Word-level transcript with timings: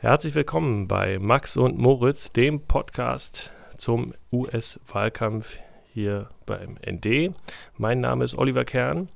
Herzlich 0.00 0.36
willkommen 0.36 0.86
bei 0.86 1.18
Max 1.18 1.56
und 1.56 1.76
Moritz, 1.76 2.30
dem 2.30 2.60
Podcast 2.60 3.50
zum 3.78 4.14
US-Wahlkampf 4.30 5.58
hier 5.92 6.28
beim 6.46 6.76
ND. 6.88 7.34
Mein 7.78 8.00
Name 8.00 8.24
ist 8.24 8.38
Oliver 8.38 8.64
Kern 8.64 9.08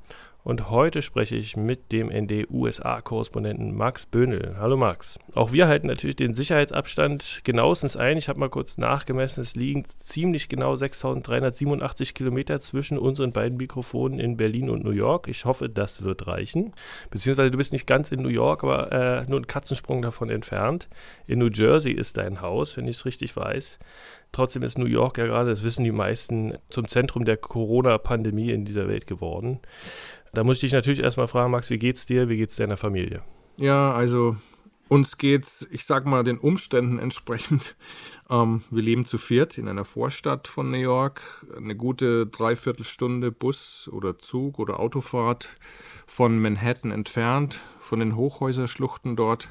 und 0.45 0.71
heute 0.71 1.03
spreche 1.03 1.37
ich 1.37 1.57
mit 1.57 1.93
dem 1.93 2.09
ND-USA-Korrespondenten 2.09 3.77
Max 3.77 4.07
Böhnel. 4.07 4.57
Hallo 4.59 4.77
Max. 4.77 5.19
Auch 5.35 5.53
wir 5.53 5.69
halten 5.69 5.87
natürlich 5.87 6.17
den 6.17 6.35
Sicherheitsabstand 6.35 7.43
genauestens 7.45 7.97
ein. 7.97 8.17
Ich 8.17 8.29
habe 8.29 8.41
mal 8.41 8.49
kurz 8.49 8.77
nachgemessen. 8.77 9.43
Es 9.43 9.55
liegen 9.55 9.85
ziemlich 9.85 10.49
genau 10.49 10.75
6387 10.75 12.15
Kilometer 12.15 12.61
zwischen 12.61 12.99
unseren 12.99 13.33
beiden 13.33 13.57
Mikrofonen 13.57 14.19
in 14.19 14.37
Berlin 14.37 14.69
und 14.69 14.83
New 14.83 14.91
York. 14.91 15.29
Ich 15.29 15.45
hoffe, 15.45 15.69
das 15.69 16.03
wird 16.03 16.27
reichen. 16.27 16.73
Beziehungsweise 17.11 17.53
du 17.53 17.59
bist 17.59 17.73
nicht 17.73 17.87
ganz 17.87 18.11
in 18.11 18.21
New 18.21 18.29
York, 18.29 18.65
aber 18.65 18.91
äh, 18.91 19.25
nur 19.29 19.39
einen 19.39 19.47
Katzensprung 19.47 20.03
davon 20.03 20.29
entfernt. 20.29 20.89
In 21.29 21.39
New 21.39 21.51
Jersey 21.51 21.93
ist 21.93 22.17
dein 22.17 22.41
Haus, 22.41 22.77
wenn 22.77 22.89
ich 22.89 22.97
es 22.97 23.05
richtig 23.05 23.37
weiß. 23.37 23.79
Trotzdem 24.33 24.63
ist 24.63 24.79
New 24.79 24.87
York 24.87 25.19
ja 25.19 25.27
gerade, 25.27 25.51
das 25.51 25.63
wissen 25.63 25.85
die 25.85 25.93
meisten, 25.93 26.55
zum 26.71 26.89
Zentrum 26.89 27.27
der 27.27 27.37
Corona-Pandemie 27.37 28.51
in 28.51 28.65
dieser 28.65 28.89
Welt 28.89 29.07
geworden. 29.07 29.61
Da 30.35 30.45
muss 30.45 30.57
ich 30.59 30.61
dich 30.63 30.73
natürlich 30.73 31.01
erstmal 31.01 31.29
fragen, 31.29 31.51
Max, 31.51 31.69
wie 31.69 31.77
geht's 31.77 32.07
dir? 32.07 32.29
Wie 32.29 32.39
geht's 32.39 32.57
deiner 32.57 32.79
Familie? 32.79 33.23
Ja, 33.57 33.93
also 33.93 34.37
uns 34.89 35.19
geht's, 35.19 35.69
ich 35.71 35.85
sag 35.85 36.07
mal, 36.07 36.25
den 36.25 36.39
Umständen 36.39 36.99
entsprechend. 36.99 37.77
Ähm, 38.31 38.63
wir 38.71 38.83
leben 38.83 39.05
zu 39.05 39.19
viert 39.19 39.59
in 39.59 39.69
einer 39.69 39.85
Vorstadt 39.85 40.49
von 40.49 40.71
New 40.71 40.79
York. 40.79 41.21
Eine 41.55 41.77
gute 41.77 42.27
Dreiviertelstunde 42.27 43.31
Bus 43.31 43.91
oder 43.93 44.19
Zug 44.19 44.59
oder 44.59 44.81
Autofahrt 44.81 45.49
von 46.07 46.41
Manhattan 46.41 46.93
entfernt, 46.93 47.67
von 47.81 47.99
den 47.99 48.17
Hochhäuserschluchten 48.17 49.17
dort. 49.17 49.51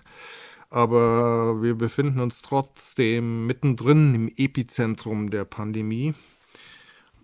Aber 0.72 1.62
wir 1.62 1.76
befinden 1.76 2.22
uns 2.22 2.42
trotzdem 2.42 3.46
mittendrin 3.46 4.16
im 4.16 4.32
Epizentrum 4.36 5.30
der 5.30 5.44
Pandemie. 5.44 6.16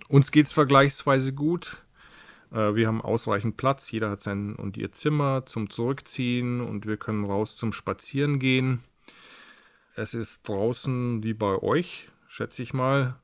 Uns 0.10 0.32
geht's 0.32 0.52
vergleichsweise 0.52 1.34
gut. 1.34 1.82
Äh, 2.52 2.76
wir 2.76 2.88
haben 2.88 3.02
ausreichend 3.02 3.58
Platz, 3.58 3.92
jeder 3.92 4.10
hat 4.10 4.22
sein 4.22 4.56
und 4.56 4.78
ihr 4.78 4.92
Zimmer 4.92 5.46
zum 5.46 5.70
Zurückziehen 5.70 6.62
und 6.62 6.86
wir 6.86 6.98
können 6.98 7.26
raus 7.26 7.56
zum 7.56 7.74
Spazieren 7.74 8.40
gehen. 8.40 8.84
Es 9.96 10.14
ist 10.14 10.48
draußen 10.48 11.24
wie 11.24 11.34
bei 11.34 11.58
euch, 11.62 12.10
schätze 12.28 12.62
ich 12.62 12.74
mal. 12.74 13.16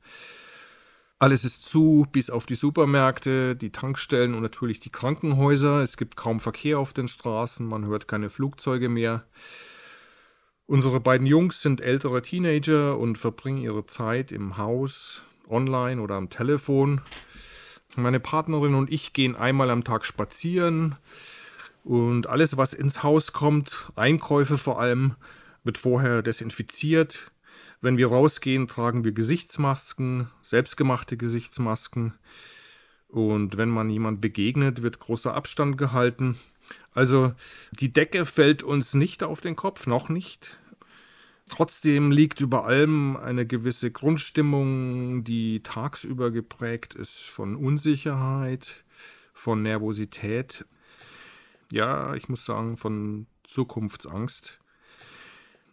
Alles 1.18 1.44
ist 1.44 1.64
zu, 1.64 2.06
bis 2.10 2.28
auf 2.28 2.44
die 2.44 2.56
Supermärkte, 2.56 3.54
die 3.54 3.70
Tankstellen 3.70 4.34
und 4.34 4.42
natürlich 4.42 4.80
die 4.80 4.90
Krankenhäuser. 4.90 5.82
Es 5.82 5.96
gibt 5.96 6.16
kaum 6.16 6.40
Verkehr 6.40 6.78
auf 6.78 6.92
den 6.92 7.06
Straßen, 7.06 7.64
man 7.66 7.86
hört 7.86 8.08
keine 8.08 8.28
Flugzeuge 8.28 8.88
mehr. 8.88 9.24
Unsere 10.66 10.98
beiden 10.98 11.26
Jungs 11.26 11.60
sind 11.60 11.80
ältere 11.80 12.22
Teenager 12.22 12.98
und 12.98 13.18
verbringen 13.18 13.58
ihre 13.58 13.86
Zeit 13.86 14.32
im 14.32 14.56
Haus, 14.56 15.24
online 15.48 16.00
oder 16.00 16.16
am 16.16 16.30
Telefon. 16.30 17.00
Meine 17.96 18.18
Partnerin 18.18 18.74
und 18.74 18.92
ich 18.92 19.12
gehen 19.12 19.36
einmal 19.36 19.70
am 19.70 19.84
Tag 19.84 20.04
spazieren 20.04 20.96
und 21.84 22.26
alles, 22.26 22.56
was 22.56 22.74
ins 22.74 23.02
Haus 23.02 23.32
kommt, 23.32 23.92
Einkäufe 23.94 24.58
vor 24.58 24.80
allem, 24.80 25.14
wird 25.62 25.78
vorher 25.78 26.22
desinfiziert. 26.22 27.30
Wenn 27.80 27.96
wir 27.96 28.08
rausgehen, 28.08 28.66
tragen 28.66 29.04
wir 29.04 29.12
Gesichtsmasken, 29.12 30.28
selbstgemachte 30.42 31.16
Gesichtsmasken. 31.16 32.14
Und 33.08 33.58
wenn 33.58 33.68
man 33.68 33.90
jemand 33.90 34.20
begegnet, 34.20 34.82
wird 34.82 34.98
großer 34.98 35.34
Abstand 35.34 35.78
gehalten. 35.78 36.36
Also 36.94 37.34
die 37.72 37.92
Decke 37.92 38.26
fällt 38.26 38.62
uns 38.62 38.94
nicht 38.94 39.22
auf 39.22 39.40
den 39.40 39.54
Kopf, 39.54 39.86
noch 39.86 40.08
nicht. 40.08 40.58
Trotzdem 41.48 42.10
liegt 42.10 42.40
über 42.40 42.64
allem 42.64 43.16
eine 43.16 43.46
gewisse 43.46 43.90
Grundstimmung, 43.90 45.24
die 45.24 45.62
tagsüber 45.62 46.30
geprägt 46.30 46.94
ist 46.94 47.20
von 47.20 47.54
Unsicherheit, 47.56 48.84
von 49.34 49.62
Nervosität, 49.62 50.64
ja, 51.70 52.14
ich 52.14 52.28
muss 52.28 52.44
sagen, 52.44 52.76
von 52.76 53.26
Zukunftsangst. 53.44 54.58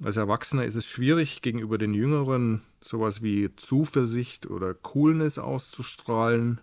Als 0.03 0.17
Erwachsener 0.17 0.65
ist 0.65 0.75
es 0.75 0.85
schwierig, 0.85 1.41
gegenüber 1.41 1.77
den 1.77 1.93
Jüngeren 1.93 2.63
sowas 2.81 3.21
wie 3.21 3.55
Zuversicht 3.55 4.47
oder 4.47 4.73
Coolness 4.73 5.37
auszustrahlen. 5.37 6.59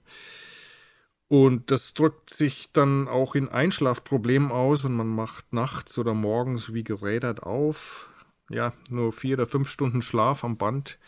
Und 1.28 1.70
das 1.70 1.94
drückt 1.94 2.34
sich 2.34 2.72
dann 2.72 3.06
auch 3.06 3.34
in 3.34 3.48
Einschlafproblemen 3.48 4.50
aus 4.50 4.84
und 4.84 4.94
man 4.94 5.08
macht 5.08 5.52
nachts 5.52 5.96
oder 5.98 6.14
morgens 6.14 6.72
wie 6.72 6.84
gerädert 6.84 7.42
auf, 7.42 8.08
ja, 8.50 8.72
nur 8.90 9.12
vier 9.12 9.36
oder 9.36 9.46
fünf 9.46 9.68
Stunden 9.68 10.02
Schlaf 10.02 10.44
am 10.44 10.56
Band. 10.56 10.98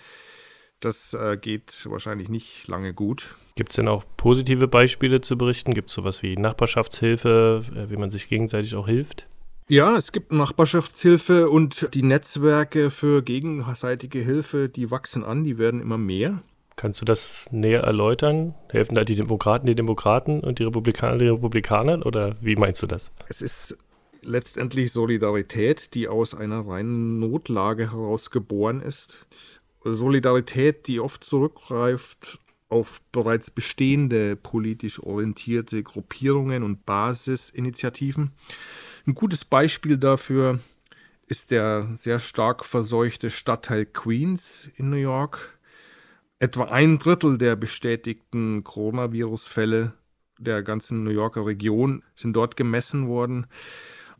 Das 0.81 1.13
äh, 1.13 1.37
geht 1.37 1.87
wahrscheinlich 1.91 2.31
nicht 2.31 2.67
lange 2.67 2.95
gut. 2.95 3.37
Gibt 3.55 3.73
es 3.73 3.77
denn 3.77 3.89
auch 3.89 4.05
positive 4.17 4.67
Beispiele 4.67 5.21
zu 5.21 5.37
berichten? 5.37 5.75
Gibt 5.75 5.91
es 5.91 5.95
sowas 5.95 6.23
wie 6.23 6.37
Nachbarschaftshilfe, 6.37 7.63
äh, 7.75 7.91
wie 7.91 7.97
man 7.97 8.11
sich 8.11 8.29
gegenseitig 8.29 8.75
auch 8.75 8.87
hilft? 8.87 9.27
Ja, 9.69 9.97
es 9.97 10.11
gibt 10.11 10.33
Nachbarschaftshilfe 10.33 11.49
und 11.49 11.95
die 11.95 12.03
Netzwerke 12.03 12.91
für 12.91 13.23
gegenseitige 13.23 14.19
Hilfe, 14.19 14.69
die 14.69 14.91
wachsen 14.91 15.23
an, 15.23 15.45
die 15.45 15.59
werden 15.59 15.81
immer 15.81 15.99
mehr. 15.99 16.43
Kannst 16.75 17.01
du 17.03 17.05
das 17.05 17.47
näher 17.53 17.83
erläutern? 17.83 18.55
Helfen 18.71 18.95
da 18.95 19.05
die 19.05 19.15
Demokraten 19.15 19.67
die 19.67 19.75
Demokraten 19.75 20.41
und 20.41 20.59
die 20.59 20.65
Republikaner 20.65 21.19
die 21.19 21.29
Republikanern 21.29 22.03
oder 22.03 22.35
wie 22.41 22.57
meinst 22.57 22.83
du 22.83 22.87
das? 22.87 23.13
Es 23.29 23.43
ist 23.43 23.79
letztendlich 24.23 24.93
Solidarität, 24.93 25.95
die 25.95 26.09
aus 26.09 26.35
einer 26.35 26.67
reinen 26.67 27.19
Notlage 27.19 27.93
heraus 27.93 28.31
geboren 28.31 28.81
ist. 28.81 29.27
Solidarität, 29.85 30.87
die 30.87 31.01
oft 31.01 31.25
zurückgreift 31.25 32.39
auf 32.69 33.03
bereits 33.13 33.51
bestehende 33.51 34.37
politisch 34.37 35.03
orientierte 35.03 35.83
Gruppierungen 35.83 36.63
und 36.63 36.87
Basisinitiativen. 36.87 38.31
Ein 39.07 39.15
gutes 39.15 39.45
Beispiel 39.45 39.99
dafür 39.99 40.61
ist 41.27 41.51
der 41.51 41.89
sehr 41.97 42.19
stark 42.19 42.65
verseuchte 42.65 43.31
Stadtteil 43.31 43.87
Queens 43.87 44.71
in 44.77 44.91
New 44.91 44.97
York. 44.97 45.59
Etwa 46.39 46.65
ein 46.65 46.99
Drittel 46.99 47.39
der 47.39 47.57
bestätigten 47.57 48.65
Coronavirus-Fälle 48.65 49.95
der 50.39 50.63
ganzen 50.63 51.05
New 51.05 51.11
Yorker 51.11 51.45
Region 51.47 52.03
sind 52.15 52.35
dort 52.35 52.57
gemessen 52.57 53.09
worden. 53.09 53.47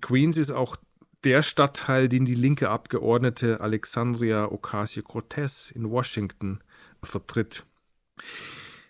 Queens 0.01 0.39
ist 0.39 0.51
auch 0.51 0.77
der 1.25 1.43
Stadtteil, 1.43 2.09
den 2.09 2.25
die 2.25 2.35
linke 2.35 2.71
Abgeordnete 2.71 3.61
Alexandria 3.61 4.51
Ocasio-Cortez 4.51 5.71
in 5.71 5.91
Washington 5.91 6.61
vertritt. 7.03 7.65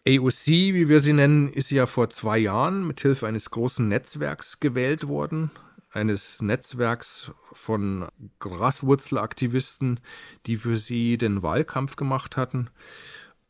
AOC, 0.07 0.47
wie 0.47 0.89
wir 0.89 1.01
sie 1.01 1.13
nennen, 1.13 1.53
ist 1.53 1.71
ja 1.71 1.87
vor 1.87 2.11
zwei 2.11 2.39
Jahren 2.39 2.87
mit 2.87 3.01
Hilfe 3.01 3.27
eines 3.27 3.51
großen 3.51 3.87
Netzwerks 3.89 4.61
gewählt 4.61 5.09
worden. 5.09 5.51
Eines 5.93 6.41
Netzwerks 6.41 7.33
von 7.53 8.07
Graswurzelaktivisten, 8.39 10.01
die 10.47 10.57
für 10.57 10.79
sie 10.79 11.19
den 11.19 11.43
Wahlkampf 11.43 11.97
gemacht 11.97 12.37
hatten. 12.37 12.71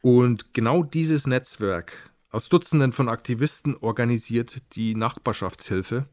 Und 0.00 0.54
genau 0.54 0.82
dieses 0.82 1.26
Netzwerk 1.26 2.10
aus 2.30 2.48
Dutzenden 2.48 2.92
von 2.92 3.08
Aktivisten 3.08 3.76
organisiert 3.76 4.74
die 4.74 4.94
Nachbarschaftshilfe, 4.94 6.08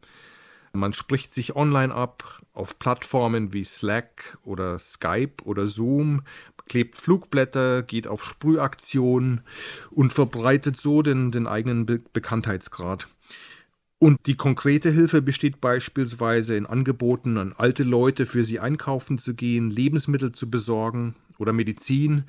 man 0.78 0.94
spricht 0.94 1.34
sich 1.34 1.56
online 1.56 1.94
ab 1.94 2.42
auf 2.54 2.80
Plattformen 2.80 3.54
wie 3.54 3.64
Slack 3.64 4.38
oder 4.44 4.80
Skype 4.80 5.44
oder 5.44 5.68
Zoom, 5.68 6.24
klebt 6.68 6.96
Flugblätter, 6.96 7.84
geht 7.84 8.08
auf 8.08 8.24
Sprühaktionen 8.24 9.42
und 9.92 10.14
verbreitet 10.14 10.78
so 10.78 11.02
den, 11.02 11.32
den 11.32 11.48
eigenen 11.48 11.86
Be 11.86 12.02
Bekanntheitsgrad. 12.14 13.08
Und 14.00 14.28
die 14.28 14.36
konkrete 14.36 14.92
Hilfe 14.92 15.22
besteht 15.24 15.60
beispielsweise 15.60 16.56
in 16.56 16.68
Angeboten 16.68 17.38
an 17.38 17.54
alte 17.58 17.84
Leute, 17.84 18.28
für 18.28 18.44
sie 18.44 18.60
einkaufen 18.60 19.18
zu 19.18 19.34
gehen, 19.34 19.72
Lebensmittel 19.72 20.32
zu 20.34 20.52
besorgen 20.52 21.16
oder 21.40 21.52
Medizin. 21.52 22.26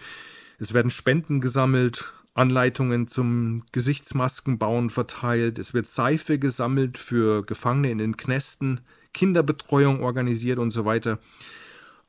Es 0.59 0.73
werden 0.73 0.91
Spenden 0.91 1.41
gesammelt, 1.41 2.15
Anleitungen 2.39 3.09
zum 3.09 3.65
Gesichtsmaskenbauen 3.73 4.91
verteilt, 4.91 5.59
es 5.59 5.75
wird 5.75 5.89
Seife 5.89 6.39
gesammelt 6.39 6.97
für 6.97 7.45
Gefangene 7.45 7.91
in 7.91 7.99
den 7.99 8.17
Knästen, 8.17 8.81
Kinderbetreuung 9.13 10.03
organisiert 10.03 10.59
und 10.59 10.71
so 10.71 10.85
weiter. 10.85 11.19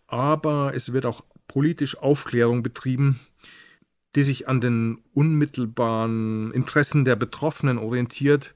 Aber 0.08 0.72
es 0.76 0.94
wird 0.94 1.08
auch 1.08 1.24
politisch 1.48 1.98
Aufklärung 1.98 2.62
betrieben, 2.62 3.20
die 4.16 4.24
sich 4.24 4.48
an 4.48 4.62
den 4.62 5.04
unmittelbaren 5.14 6.52
Interessen 6.54 7.06
der 7.06 7.16
Betroffenen 7.16 7.80
orientiert. 7.80 8.54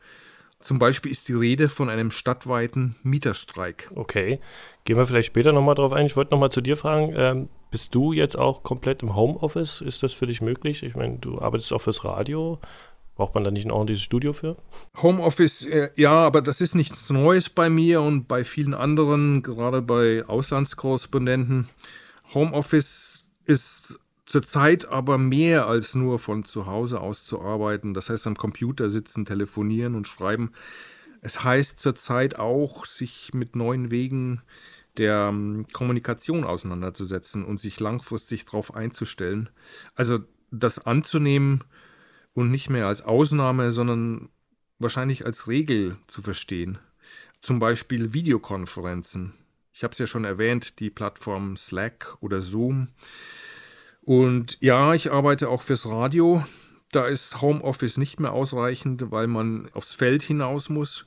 Zum 0.60 0.78
Beispiel 0.78 1.12
ist 1.12 1.28
die 1.28 1.34
Rede 1.34 1.70
von 1.70 1.90
einem 1.90 2.12
stadtweiten 2.12 2.96
Mieterstreik. 3.02 3.92
Okay, 3.96 4.40
gehen 4.86 4.98
wir 4.98 5.08
vielleicht 5.08 5.28
später 5.28 5.52
nochmal 5.52 5.76
drauf 5.76 5.92
ein. 5.92 6.06
Ich 6.06 6.16
wollte 6.16 6.32
nochmal 6.32 6.52
zu 6.52 6.62
dir 6.62 6.78
fragen, 6.78 7.14
ähm, 7.16 7.50
bist 7.74 7.96
du 7.96 8.14
jetzt 8.14 8.38
auch 8.38 8.62
komplett 8.62 9.02
im 9.02 9.16
Homeoffice? 9.16 9.82
Ist 9.82 10.04
das 10.04 10.14
für 10.14 10.28
dich 10.28 10.44
möglich? 10.44 10.84
Ich 10.84 10.94
meine, 10.96 11.18
du 11.18 11.42
arbeitest 11.42 11.74
auch 11.74 11.82
fürs 11.82 12.06
Radio. 12.06 12.60
Braucht 13.16 13.34
man 13.34 13.44
da 13.44 13.50
nicht 13.50 13.66
ein 13.66 13.72
ordentliches 13.72 14.04
Studio 14.04 14.32
für? 14.32 14.58
Homeoffice, 15.02 15.66
äh, 15.66 15.90
ja, 15.96 16.14
aber 16.14 16.44
das 16.44 16.62
ist 16.62 16.76
nichts 16.76 17.10
Neues 17.10 17.50
bei 17.50 17.72
mir 17.72 18.04
und 18.04 18.28
bei 18.28 18.44
vielen 18.44 18.76
anderen, 18.76 19.42
gerade 19.42 19.82
bei 19.82 20.24
Auslandskorrespondenten. 20.24 21.68
Homeoffice 22.36 23.26
ist 23.46 24.00
zurzeit 24.28 24.88
aber 24.88 25.18
mehr 25.18 25.66
als 25.66 25.96
nur 25.96 26.20
von 26.20 26.46
zu 26.46 26.68
Hause 26.68 27.02
aus 27.02 27.26
zu 27.26 27.42
arbeiten. 27.42 27.96
Das 27.96 28.08
heißt, 28.08 28.28
am 28.28 28.38
Computer 28.38 28.92
sitzen, 28.92 29.26
telefonieren 29.26 29.96
und 29.96 30.06
schreiben. 30.06 30.52
Es 31.22 31.44
heißt 31.44 31.80
zurzeit 31.80 32.38
auch, 32.38 32.86
sich 32.86 33.34
mit 33.34 33.56
neuen 33.56 33.90
Wegen 33.90 34.44
der 34.98 35.30
ähm, 35.30 35.66
Kommunikation 35.74 36.44
auseinanderzusetzen 36.44 37.44
und 37.44 37.60
sich 37.60 37.80
langfristig 37.80 38.46
darauf 38.46 38.76
einzustellen. 38.76 39.50
Also 39.96 40.20
das 40.52 40.86
anzunehmen 40.86 41.64
und 42.34 42.52
nicht 42.52 42.70
mehr 42.70 42.88
als 42.88 43.02
Ausnahme, 43.02 43.72
sondern 43.72 44.30
wahrscheinlich 44.80 45.26
als 45.26 45.48
Regel 45.48 45.98
zu 46.08 46.22
verstehen. 46.22 46.78
Zum 47.42 47.60
Beispiel 47.60 48.14
Videokonferenzen. 48.14 49.34
Ich 49.74 49.84
habe 49.84 49.94
es 49.94 50.00
ja 50.00 50.08
schon 50.08 50.24
erwähnt, 50.24 50.80
die 50.80 50.90
Plattform 50.90 51.58
Slack 51.58 52.16
oder 52.22 52.42
Zoom. 52.42 52.90
Und 54.02 54.58
ja, 54.62 54.94
ich 54.94 55.12
arbeite 55.12 55.50
auch 55.50 55.64
fürs 55.64 55.88
Radio. 55.88 56.46
Da 56.92 57.08
ist 57.08 57.42
Homeoffice 57.42 57.98
nicht 57.98 58.20
mehr 58.20 58.34
ausreichend, 58.34 59.10
weil 59.10 59.28
man 59.28 59.70
aufs 59.74 59.94
Feld 59.94 60.22
hinaus 60.22 60.70
muss. 60.70 61.06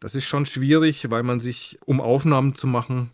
Das 0.00 0.14
ist 0.14 0.24
schon 0.24 0.46
schwierig, 0.46 1.10
weil 1.10 1.22
man 1.22 1.40
sich, 1.40 1.78
um 1.84 2.00
Aufnahmen 2.00 2.54
zu 2.54 2.66
machen, 2.66 3.10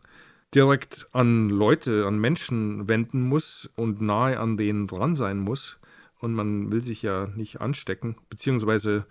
direkt 0.55 1.09
an 1.13 1.49
Leute, 1.49 2.07
an 2.07 2.19
Menschen 2.19 2.89
wenden 2.89 3.23
muss 3.23 3.71
und 3.77 4.01
nahe 4.01 4.39
an 4.39 4.57
denen 4.57 4.87
dran 4.87 5.15
sein 5.15 5.39
muss. 5.39 5.79
Und 6.19 6.35
man 6.35 6.71
will 6.71 6.83
sich 6.83 7.03
ja 7.03 7.29
nicht 7.35 7.61
anstecken, 7.61 8.17
beziehungsweise 8.29 9.07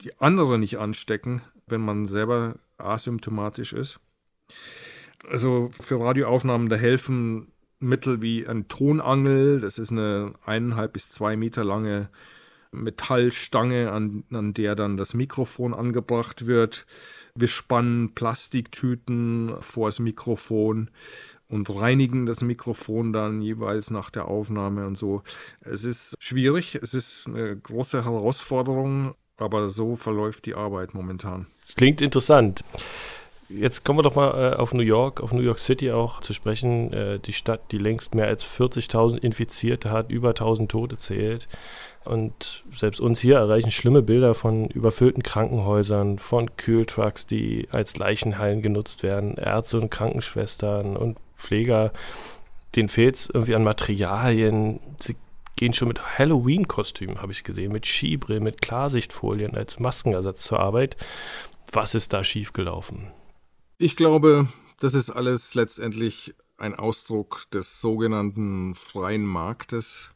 die 0.00 0.18
andere 0.20 0.58
nicht 0.58 0.78
anstecken, 0.78 1.42
wenn 1.66 1.80
man 1.80 2.06
selber 2.06 2.56
asymptomatisch 2.76 3.72
ist. 3.72 4.00
Also 5.26 5.70
für 5.80 6.00
Radioaufnahmen, 6.00 6.68
da 6.68 6.76
helfen 6.76 7.52
Mittel 7.78 8.20
wie 8.20 8.46
ein 8.46 8.68
Tonangel, 8.68 9.60
das 9.60 9.78
ist 9.78 9.90
eine 9.90 10.34
eineinhalb 10.44 10.92
bis 10.92 11.08
zwei 11.08 11.36
Meter 11.36 11.64
lange 11.64 12.10
Metallstange, 12.82 13.90
an, 13.92 14.24
an 14.30 14.54
der 14.54 14.74
dann 14.74 14.96
das 14.96 15.14
Mikrofon 15.14 15.74
angebracht 15.74 16.46
wird. 16.46 16.86
Wir 17.34 17.48
spannen 17.48 18.14
Plastiktüten 18.14 19.54
vor 19.60 19.88
das 19.88 19.98
Mikrofon 19.98 20.90
und 21.48 21.74
reinigen 21.74 22.26
das 22.26 22.42
Mikrofon 22.42 23.12
dann 23.12 23.42
jeweils 23.42 23.90
nach 23.90 24.10
der 24.10 24.26
Aufnahme 24.26 24.86
und 24.86 24.96
so. 24.96 25.22
Es 25.60 25.84
ist 25.84 26.16
schwierig, 26.18 26.74
es 26.74 26.94
ist 26.94 27.26
eine 27.26 27.56
große 27.56 28.04
Herausforderung, 28.04 29.14
aber 29.36 29.68
so 29.68 29.96
verläuft 29.96 30.46
die 30.46 30.54
Arbeit 30.54 30.94
momentan. 30.94 31.46
Klingt 31.76 32.00
interessant. 32.00 32.62
Jetzt 33.48 33.84
kommen 33.84 33.98
wir 33.98 34.02
doch 34.02 34.14
mal 34.14 34.52
äh, 34.52 34.56
auf 34.56 34.72
New 34.72 34.82
York, 34.82 35.20
auf 35.20 35.32
New 35.32 35.42
York 35.42 35.58
City 35.58 35.92
auch 35.92 36.20
zu 36.20 36.32
sprechen. 36.32 36.92
Äh, 36.92 37.18
die 37.18 37.32
Stadt, 37.32 37.60
die 37.72 37.78
längst 37.78 38.14
mehr 38.14 38.26
als 38.26 38.44
40.000 38.44 39.18
Infizierte 39.18 39.90
hat, 39.90 40.10
über 40.10 40.30
1.000 40.30 40.68
Tote 40.68 40.98
zählt. 40.98 41.46
Und 42.04 42.64
selbst 42.72 43.00
uns 43.00 43.20
hier 43.20 43.36
erreichen 43.36 43.70
schlimme 43.70 44.02
Bilder 44.02 44.34
von 44.34 44.68
überfüllten 44.68 45.22
Krankenhäusern, 45.22 46.18
von 46.18 46.54
Kühltrucks, 46.56 47.26
die 47.26 47.68
als 47.70 47.96
Leichenhallen 47.96 48.60
genutzt 48.60 49.02
werden, 49.02 49.36
Ärzte 49.36 49.80
und 49.80 49.90
Krankenschwestern 49.90 50.96
und 50.96 51.18
Pfleger. 51.34 51.92
Denen 52.76 52.88
fehlt 52.88 53.16
es 53.16 53.30
irgendwie 53.30 53.54
an 53.54 53.64
Materialien. 53.64 54.80
Sie 54.98 55.16
gehen 55.56 55.72
schon 55.72 55.88
mit 55.88 56.18
Halloween-Kostümen, 56.18 57.22
habe 57.22 57.32
ich 57.32 57.44
gesehen, 57.44 57.72
mit 57.72 57.86
Skibrillen, 57.86 58.42
mit 58.42 58.60
Klarsichtfolien 58.60 59.54
als 59.54 59.78
Maskenersatz 59.78 60.42
zur 60.42 60.60
Arbeit. 60.60 60.96
Was 61.72 61.94
ist 61.94 62.12
da 62.12 62.22
schiefgelaufen? 62.22 63.10
Ich 63.78 63.96
glaube, 63.96 64.48
das 64.80 64.94
ist 64.94 65.10
alles 65.10 65.54
letztendlich 65.54 66.34
ein 66.58 66.74
Ausdruck 66.74 67.46
des 67.52 67.80
sogenannten 67.80 68.74
freien 68.74 69.24
Marktes. 69.24 70.10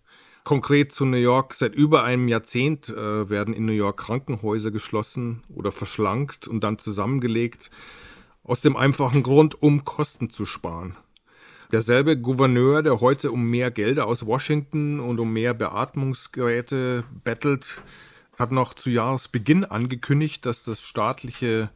Konkret 0.49 0.93
zu 0.93 1.05
New 1.05 1.19
York, 1.19 1.53
seit 1.53 1.75
über 1.75 2.05
einem 2.05 2.27
Jahrzehnt 2.27 2.89
äh, 2.89 3.29
werden 3.29 3.53
in 3.53 3.67
New 3.67 3.73
York 3.73 3.99
Krankenhäuser 3.99 4.71
geschlossen 4.71 5.43
oder 5.55 5.71
verschlankt 5.71 6.49
und 6.49 6.65
dann 6.65 6.79
zusammengelegt, 6.79 7.71
aus 8.45 8.63
dem 8.63 8.75
einfachen 8.75 9.23
Grund, 9.23 9.63
um 9.63 9.85
Kosten 9.85 10.31
zu 10.31 10.47
sparen. 10.47 10.97
Derselbe 11.71 12.17
Gouverneur, 12.17 12.83
der 12.83 13.03
heute 13.03 13.31
um 13.31 13.51
mehr 13.51 13.71
Gelder 13.71 14.07
aus 14.07 14.25
Washington 14.25 15.01
und 15.01 15.21
um 15.21 15.35
mehr 15.35 15.53
Beatmungsgeräte 15.53 17.05
bettelt, 17.25 17.83
hat 18.39 18.51
noch 18.51 18.73
zu 18.73 18.89
Jahresbeginn 18.89 19.67
angekündigt, 19.67 20.47
dass 20.47 20.65
das 20.65 20.81
staatliche 20.81 21.69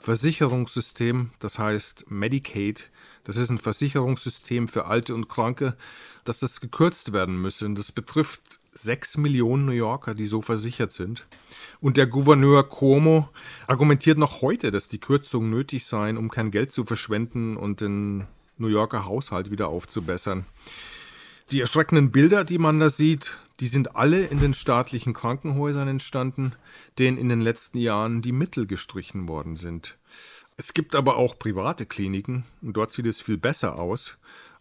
Versicherungssystem, 0.00 1.30
das 1.40 1.58
heißt 1.58 2.10
Medicaid, 2.10 2.90
das 3.24 3.36
ist 3.36 3.50
ein 3.50 3.58
Versicherungssystem 3.58 4.68
für 4.68 4.86
Alte 4.86 5.14
und 5.14 5.28
Kranke, 5.28 5.76
dass 6.24 6.40
das 6.40 6.60
gekürzt 6.60 7.12
werden 7.12 7.40
müsse. 7.40 7.66
Und 7.66 7.78
das 7.78 7.92
betrifft 7.92 8.40
sechs 8.72 9.18
Millionen 9.18 9.66
New 9.66 9.72
Yorker, 9.72 10.14
die 10.14 10.26
so 10.26 10.40
versichert 10.40 10.92
sind. 10.92 11.26
Und 11.80 11.96
der 11.96 12.06
Gouverneur 12.06 12.68
Cuomo 12.68 13.28
argumentiert 13.66 14.16
noch 14.16 14.40
heute, 14.40 14.70
dass 14.70 14.88
die 14.88 14.98
Kürzungen 14.98 15.50
nötig 15.50 15.84
seien, 15.84 16.16
um 16.16 16.30
kein 16.30 16.50
Geld 16.50 16.72
zu 16.72 16.84
verschwenden 16.84 17.56
und 17.56 17.80
den 17.80 18.26
New 18.56 18.68
Yorker 18.68 19.04
Haushalt 19.04 19.50
wieder 19.50 19.68
aufzubessern. 19.68 20.46
Die 21.50 21.60
erschreckenden 21.60 22.10
Bilder, 22.10 22.44
die 22.44 22.58
man 22.58 22.80
da 22.80 22.90
sieht, 22.90 23.38
die 23.60 23.66
sind 23.66 23.94
alle 23.94 24.24
in 24.24 24.40
den 24.40 24.54
staatlichen 24.54 25.12
Krankenhäusern 25.12 25.86
entstanden, 25.86 26.54
denen 26.98 27.18
in 27.18 27.28
den 27.28 27.40
letzten 27.42 27.78
Jahren 27.78 28.22
die 28.22 28.32
Mittel 28.32 28.66
gestrichen 28.66 29.28
worden 29.28 29.56
sind. 29.56 29.98
Es 30.56 30.74
gibt 30.74 30.94
aber 30.94 31.16
auch 31.16 31.38
private 31.38 31.86
Kliniken 31.86 32.44
und 32.62 32.76
dort 32.76 32.90
sieht 32.90 33.06
es 33.06 33.20
viel 33.20 33.38
besser 33.38 33.78
aus. 33.78 34.18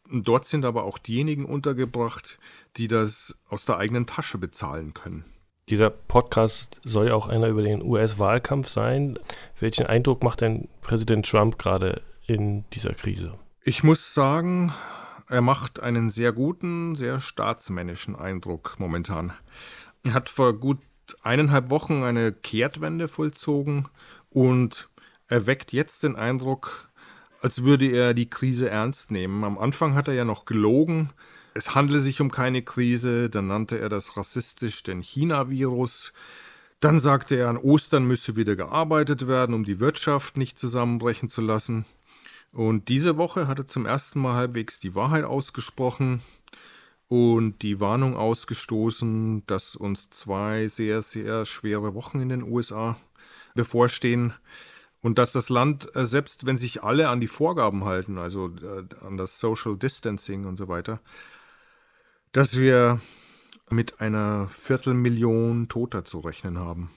Und 0.09 0.27
dort 0.27 0.45
sind 0.45 0.65
aber 0.65 0.83
auch 0.83 0.97
diejenigen 0.97 1.45
untergebracht, 1.45 2.39
die 2.77 2.87
das 2.87 3.37
aus 3.47 3.65
der 3.65 3.77
eigenen 3.77 4.05
Tasche 4.07 4.37
bezahlen 4.37 4.93
können. 4.93 5.23
Dieser 5.69 5.91
Podcast 5.91 6.81
soll 6.83 7.09
ja 7.09 7.13
auch 7.13 7.27
einer 7.27 7.47
über 7.47 7.61
den 7.61 7.83
US-Wahlkampf 7.83 8.69
sein. 8.69 9.19
Welchen 9.59 9.85
Eindruck 9.85 10.23
macht 10.23 10.41
denn 10.41 10.67
Präsident 10.81 11.29
Trump 11.29 11.59
gerade 11.59 12.01
in 12.25 12.65
dieser 12.73 12.93
Krise? 12.93 13.37
Ich 13.63 13.83
muss 13.83 14.13
sagen, 14.15 14.73
er 15.29 15.41
macht 15.41 15.79
einen 15.79 16.09
sehr 16.09 16.33
guten, 16.33 16.95
sehr 16.95 17.19
staatsmännischen 17.19 18.15
Eindruck 18.15 18.75
momentan. 18.79 19.31
Er 20.03 20.13
hat 20.13 20.27
vor 20.29 20.53
gut 20.53 20.79
eineinhalb 21.21 21.69
Wochen 21.69 22.03
eine 22.03 22.31
Kehrtwende 22.31 23.07
vollzogen 23.07 23.87
und 24.29 24.89
erweckt 25.27 25.71
jetzt 25.71 26.03
den 26.03 26.15
Eindruck, 26.15 26.89
als 27.41 27.63
würde 27.63 27.87
er 27.87 28.13
die 28.13 28.29
Krise 28.29 28.69
ernst 28.69 29.11
nehmen. 29.11 29.43
Am 29.43 29.57
Anfang 29.57 29.93
hat 29.93 30.07
er 30.07 30.15
ja 30.15 30.25
noch 30.25 30.45
gelogen, 30.45 31.11
es 31.53 31.75
handle 31.75 31.99
sich 31.99 32.21
um 32.21 32.31
keine 32.31 32.61
Krise, 32.61 33.29
dann 33.29 33.47
nannte 33.47 33.79
er 33.79 33.89
das 33.89 34.17
rassistisch 34.17 34.83
den 34.83 35.01
China-Virus, 35.01 36.13
dann 36.79 36.99
sagte 36.99 37.35
er, 37.35 37.49
an 37.49 37.57
Ostern 37.57 38.05
müsse 38.05 38.35
wieder 38.35 38.55
gearbeitet 38.55 39.27
werden, 39.27 39.53
um 39.53 39.65
die 39.65 39.79
Wirtschaft 39.79 40.37
nicht 40.37 40.57
zusammenbrechen 40.57 41.29
zu 41.29 41.41
lassen. 41.41 41.85
Und 42.51 42.89
diese 42.89 43.17
Woche 43.17 43.47
hat 43.47 43.59
er 43.59 43.67
zum 43.67 43.85
ersten 43.85 44.19
Mal 44.19 44.35
halbwegs 44.35 44.79
die 44.79 44.95
Wahrheit 44.95 45.23
ausgesprochen 45.23 46.21
und 47.07 47.61
die 47.61 47.79
Warnung 47.79 48.15
ausgestoßen, 48.15 49.45
dass 49.45 49.75
uns 49.75 50.09
zwei 50.09 50.67
sehr, 50.67 51.01
sehr 51.01 51.45
schwere 51.45 51.93
Wochen 51.93 52.21
in 52.21 52.29
den 52.29 52.43
USA 52.43 52.97
bevorstehen 53.55 54.33
und 55.01 55.17
dass 55.17 55.31
das 55.31 55.49
Land, 55.49 55.95
äh, 55.95 56.05
selbst 56.05 56.45
wenn 56.45 56.57
sich 56.57 56.83
alle 56.83 57.09
an 57.09 57.21
die 57.21 57.27
Vorgaben 57.27 57.85
halten, 57.85 58.17
also 58.17 58.47
äh, 58.47 58.85
an 59.05 59.17
das 59.17 59.39
Social 59.39 59.77
Distancing 59.77 60.45
und 60.45 60.55
so 60.55 60.67
weiter, 60.67 60.99
dass 62.31 62.57
wir 62.57 62.99
mit 63.69 64.01
einer 64.01 64.47
Viertelmillion 64.47 65.67
Toter 65.67 66.05
zu 66.05 66.19
rechnen 66.19 66.57
haben. 66.57 66.91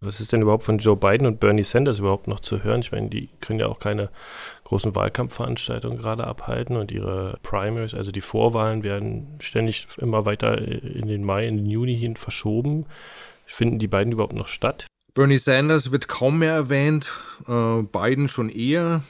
Was 0.00 0.20
ist 0.20 0.32
denn 0.32 0.42
überhaupt 0.42 0.62
von 0.62 0.78
Joe 0.78 0.96
Biden 0.96 1.26
und 1.26 1.40
Bernie 1.40 1.64
Sanders 1.64 1.98
überhaupt 1.98 2.28
noch 2.28 2.38
zu 2.38 2.62
hören? 2.62 2.80
Ich 2.80 2.92
meine, 2.92 3.08
die 3.08 3.30
können 3.40 3.58
ja 3.58 3.66
auch 3.66 3.80
keine 3.80 4.10
großen 4.62 4.94
Wahlkampfveranstaltungen 4.94 5.98
gerade 5.98 6.24
abhalten 6.24 6.76
und 6.76 6.92
ihre 6.92 7.38
Primaries, 7.42 7.94
also 7.94 8.12
die 8.12 8.20
Vorwahlen, 8.20 8.84
werden 8.84 9.38
ständig 9.40 9.88
immer 9.96 10.24
weiter 10.24 10.56
in 10.58 11.08
den 11.08 11.24
Mai, 11.24 11.48
in 11.48 11.56
den 11.56 11.66
Juni 11.66 11.96
hin 11.96 12.14
verschoben. 12.14 12.86
Finden 13.44 13.80
die 13.80 13.88
beiden 13.88 14.12
überhaupt 14.12 14.34
noch 14.34 14.46
statt? 14.46 14.86
Bernie 15.14 15.38
Sanders 15.38 15.90
wird 15.90 16.06
kaum 16.06 16.38
mehr 16.38 16.52
erwähnt, 16.52 17.10
äh, 17.48 17.82
Biden 17.82 18.28
schon 18.28 18.50
eher. 18.50 19.02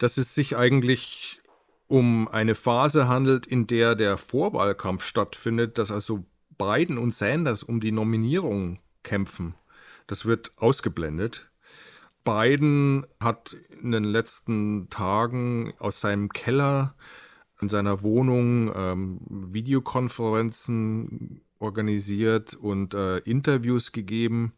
Dass 0.00 0.18
es 0.18 0.34
sich 0.34 0.54
eigentlich 0.54 1.38
um 1.88 2.28
eine 2.28 2.54
Phase 2.54 3.08
handelt, 3.08 3.46
in 3.46 3.66
der 3.66 3.94
der 3.94 4.18
Vorwahlkampf 4.18 5.02
stattfindet, 5.02 5.78
dass 5.78 5.90
also 5.90 6.26
Biden 6.58 6.98
und 6.98 7.14
Sanders 7.14 7.62
um 7.62 7.80
die 7.80 7.92
Nominierung 7.92 8.80
kämpfen. 9.02 9.54
Das 10.06 10.26
wird 10.26 10.52
ausgeblendet. 10.56 11.50
Biden 12.24 13.06
hat 13.20 13.56
in 13.82 13.92
den 13.92 14.04
letzten 14.04 14.88
Tagen 14.90 15.74
aus 15.78 16.00
seinem 16.00 16.30
Keller 16.30 16.94
in 17.60 17.68
seiner 17.68 18.02
Wohnung 18.02 18.72
ähm, 18.74 19.20
Videokonferenzen 19.28 21.42
organisiert 21.58 22.54
und 22.54 22.94
äh, 22.94 23.18
Interviews 23.18 23.92
gegeben 23.92 24.52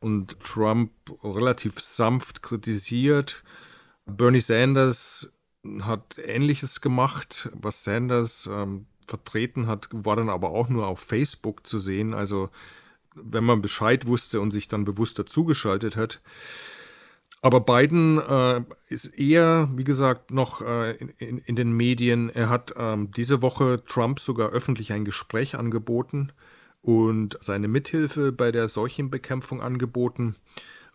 und 0.00 0.40
Trump 0.40 0.92
relativ 1.22 1.80
sanft 1.80 2.42
kritisiert. 2.42 3.44
Bernie 4.06 4.40
Sanders 4.40 5.30
hat 5.82 6.16
Ähnliches 6.18 6.80
gemacht. 6.80 7.50
Was 7.52 7.84
Sanders 7.84 8.48
ähm, 8.50 8.86
vertreten 9.06 9.66
hat, 9.66 9.88
war 9.92 10.16
dann 10.16 10.30
aber 10.30 10.50
auch 10.50 10.68
nur 10.68 10.86
auf 10.86 11.00
Facebook 11.00 11.66
zu 11.66 11.78
sehen. 11.78 12.14
Also 12.14 12.48
wenn 13.14 13.44
man 13.44 13.62
Bescheid 13.62 14.06
wusste 14.06 14.40
und 14.40 14.50
sich 14.50 14.68
dann 14.68 14.84
bewusst 14.84 15.18
dazugeschaltet 15.18 15.96
hat. 15.96 16.20
Aber 17.42 17.60
Biden 17.60 18.18
äh, 18.18 18.62
ist 18.88 19.06
eher, 19.18 19.70
wie 19.74 19.84
gesagt, 19.84 20.30
noch 20.30 20.60
äh, 20.60 20.92
in, 20.96 21.08
in, 21.18 21.38
in, 21.38 21.56
den 21.56 21.72
Medien. 21.72 22.28
Er 22.28 22.50
hat 22.50 22.74
ähm, 22.76 23.10
diese 23.12 23.40
Woche 23.40 23.82
Trump 23.86 24.20
sogar 24.20 24.50
öffentlich 24.50 24.92
ein 24.92 25.06
Gespräch 25.06 25.54
angeboten 25.54 26.32
und 26.82 27.38
seine 27.40 27.68
Mithilfe 27.68 28.30
bei 28.32 28.52
der 28.52 28.68
Seuchenbekämpfung 28.68 29.62
angeboten. 29.62 30.36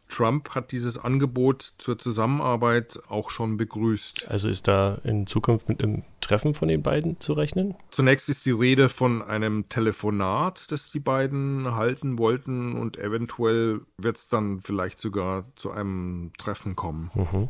Trump 0.10 0.52
hat 0.52 0.72
dieses 0.72 0.98
Angebot 0.98 1.74
zur 1.78 1.98
Zusammenarbeit 1.98 3.00
auch 3.10 3.30
schon 3.30 3.58
begrüßt. 3.58 4.28
Also 4.30 4.50
ist 4.50 4.68
da 4.68 5.00
in 5.04 5.28
Zukunft 5.28 5.68
mit 5.70 5.84
einem 5.84 6.04
Treffen 6.22 6.54
von 6.54 6.68
den 6.68 6.82
beiden 6.82 7.20
zu 7.20 7.34
rechnen? 7.34 7.76
Zunächst 7.92 8.30
ist 8.30 8.46
die 8.46 8.52
Rede 8.52 8.90
von 8.90 9.22
einem 9.22 9.70
Telefonat, 9.70 10.72
das 10.72 10.90
die 10.90 11.00
beiden 11.00 11.76
halten 11.76 12.18
wollten 12.20 12.76
und 12.76 12.98
eventuell 12.98 13.82
wird 13.98 14.18
es 14.18 14.28
dann 14.28 14.62
vielleicht 14.62 15.00
sogar 15.00 15.46
zu 15.56 15.72
einem 15.72 16.32
Treffen 16.38 16.76
kommen. 16.76 17.12
Mhm. 17.14 17.50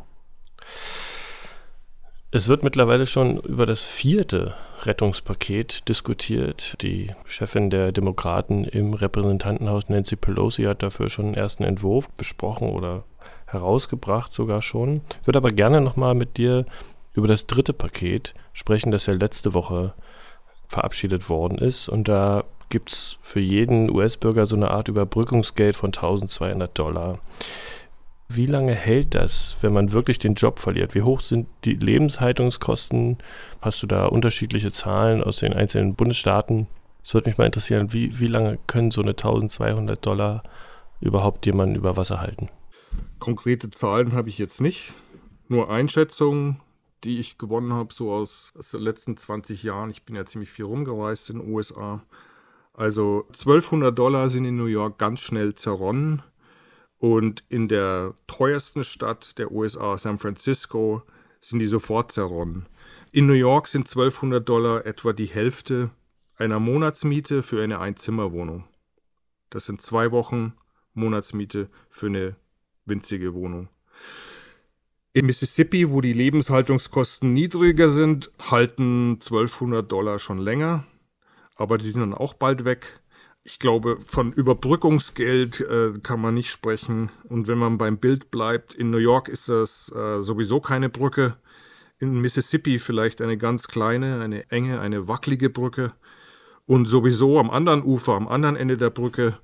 Es 2.32 2.48
wird 2.48 2.64
mittlerweile 2.64 3.06
schon 3.06 3.38
über 3.38 3.66
das 3.66 3.82
vierte 3.82 4.54
Rettungspaket 4.82 5.88
diskutiert. 5.88 6.76
Die 6.82 7.14
Chefin 7.24 7.70
der 7.70 7.92
Demokraten 7.92 8.64
im 8.64 8.94
Repräsentantenhaus, 8.94 9.88
Nancy 9.88 10.16
Pelosi, 10.16 10.64
hat 10.64 10.82
dafür 10.82 11.08
schon 11.08 11.26
einen 11.26 11.34
ersten 11.34 11.62
Entwurf 11.62 12.08
besprochen 12.10 12.68
oder 12.70 13.04
herausgebracht 13.46 14.32
sogar 14.32 14.60
schon. 14.60 15.02
Ich 15.20 15.26
würde 15.26 15.38
aber 15.38 15.52
gerne 15.52 15.80
nochmal 15.80 16.14
mit 16.14 16.36
dir 16.36 16.66
über 17.14 17.28
das 17.28 17.46
dritte 17.46 17.72
Paket 17.72 18.34
sprechen, 18.52 18.90
das 18.90 19.06
ja 19.06 19.14
letzte 19.14 19.54
Woche 19.54 19.94
verabschiedet 20.66 21.28
worden 21.28 21.58
ist. 21.58 21.88
Und 21.88 22.08
da 22.08 22.44
gibt 22.68 22.90
es 22.90 23.18
für 23.22 23.40
jeden 23.40 23.88
US-Bürger 23.88 24.46
so 24.46 24.56
eine 24.56 24.72
Art 24.72 24.88
Überbrückungsgeld 24.88 25.76
von 25.76 25.88
1200 25.90 26.76
Dollar. 26.76 27.20
Wie 28.28 28.46
lange 28.46 28.74
hält 28.74 29.14
das, 29.14 29.56
wenn 29.60 29.72
man 29.72 29.92
wirklich 29.92 30.18
den 30.18 30.34
Job 30.34 30.58
verliert? 30.58 30.94
Wie 30.94 31.02
hoch 31.02 31.20
sind 31.20 31.46
die 31.64 31.74
Lebenshaltungskosten? 31.74 33.18
Hast 33.60 33.82
du 33.82 33.86
da 33.86 34.06
unterschiedliche 34.06 34.72
Zahlen 34.72 35.22
aus 35.22 35.36
den 35.36 35.52
einzelnen 35.52 35.94
Bundesstaaten? 35.94 36.66
Es 37.04 37.14
würde 37.14 37.30
mich 37.30 37.38
mal 37.38 37.46
interessieren, 37.46 37.92
wie, 37.92 38.18
wie 38.18 38.26
lange 38.26 38.58
können 38.66 38.90
so 38.90 39.00
eine 39.00 39.12
1200 39.12 40.04
Dollar 40.04 40.42
überhaupt 41.00 41.46
jemanden 41.46 41.76
über 41.76 41.96
Wasser 41.96 42.20
halten? 42.20 42.48
Konkrete 43.20 43.70
Zahlen 43.70 44.12
habe 44.12 44.28
ich 44.28 44.38
jetzt 44.38 44.60
nicht. 44.60 44.94
Nur 45.48 45.70
Einschätzungen, 45.70 46.60
die 47.04 47.20
ich 47.20 47.38
gewonnen 47.38 47.72
habe, 47.72 47.94
so 47.94 48.10
aus, 48.10 48.52
aus 48.58 48.72
den 48.72 48.80
letzten 48.80 49.16
20 49.16 49.62
Jahren. 49.62 49.90
Ich 49.90 50.02
bin 50.02 50.16
ja 50.16 50.24
ziemlich 50.24 50.50
viel 50.50 50.64
rumgereist 50.64 51.30
in 51.30 51.38
den 51.38 51.48
USA. 51.48 52.02
Also 52.74 53.24
1200 53.28 53.96
Dollar 53.96 54.28
sind 54.28 54.44
in 54.44 54.56
New 54.56 54.66
York 54.66 54.98
ganz 54.98 55.20
schnell 55.20 55.54
zerronnen. 55.54 56.22
Und 56.98 57.44
in 57.48 57.68
der 57.68 58.14
teuersten 58.26 58.84
Stadt 58.84 59.38
der 59.38 59.52
USA, 59.52 59.98
San 59.98 60.18
Francisco, 60.18 61.02
sind 61.40 61.58
die 61.58 61.66
sofort 61.66 62.12
zerronnen. 62.12 62.66
In 63.12 63.26
New 63.26 63.34
York 63.34 63.68
sind 63.68 63.86
1200 63.86 64.46
Dollar 64.46 64.86
etwa 64.86 65.12
die 65.12 65.26
Hälfte 65.26 65.90
einer 66.36 66.60
Monatsmiete 66.60 67.42
für 67.42 67.62
eine 67.62 67.80
Einzimmerwohnung. 67.80 68.64
Das 69.50 69.66
sind 69.66 69.80
zwei 69.80 70.10
Wochen 70.10 70.54
Monatsmiete 70.94 71.68
für 71.88 72.06
eine 72.06 72.36
winzige 72.84 73.34
Wohnung. 73.34 73.68
In 75.12 75.26
Mississippi, 75.26 75.90
wo 75.90 76.00
die 76.00 76.12
Lebenshaltungskosten 76.12 77.32
niedriger 77.32 77.88
sind, 77.88 78.30
halten 78.50 79.12
1200 79.12 79.90
Dollar 79.90 80.18
schon 80.18 80.38
länger, 80.38 80.84
aber 81.54 81.78
die 81.78 81.88
sind 81.88 82.00
dann 82.00 82.14
auch 82.14 82.34
bald 82.34 82.64
weg 82.64 83.00
ich 83.46 83.60
glaube, 83.60 83.98
von 84.04 84.32
Überbrückungsgeld 84.32 85.60
äh, 85.60 85.92
kann 86.02 86.20
man 86.20 86.34
nicht 86.34 86.50
sprechen. 86.50 87.10
Und 87.28 87.46
wenn 87.46 87.58
man 87.58 87.78
beim 87.78 87.98
Bild 87.98 88.32
bleibt, 88.32 88.74
in 88.74 88.90
New 88.90 88.98
York 88.98 89.28
ist 89.28 89.48
das 89.48 89.90
äh, 89.94 90.20
sowieso 90.20 90.60
keine 90.60 90.88
Brücke. 90.88 91.36
In 92.00 92.20
Mississippi 92.20 92.80
vielleicht 92.80 93.22
eine 93.22 93.38
ganz 93.38 93.68
kleine, 93.68 94.20
eine 94.20 94.50
enge, 94.50 94.80
eine 94.80 95.06
wackelige 95.06 95.48
Brücke. 95.48 95.92
Und 96.66 96.86
sowieso 96.86 97.38
am 97.38 97.48
anderen 97.50 97.84
Ufer, 97.84 98.14
am 98.14 98.26
anderen 98.26 98.56
Ende 98.56 98.76
der 98.78 98.90
Brücke 98.90 99.38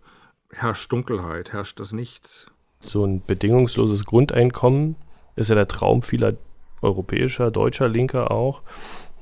herrscht 0.50 0.90
Dunkelheit, 0.90 1.52
herrscht 1.52 1.78
das 1.78 1.92
Nichts. 1.92 2.46
So 2.80 3.04
ein 3.06 3.22
bedingungsloses 3.24 4.04
Grundeinkommen 4.04 4.96
ist 5.36 5.48
ja 5.48 5.54
der 5.54 5.68
Traum 5.68 6.02
vieler 6.02 6.36
europäischer, 6.82 7.52
deutscher 7.52 7.88
Linker 7.88 8.32
auch. 8.32 8.62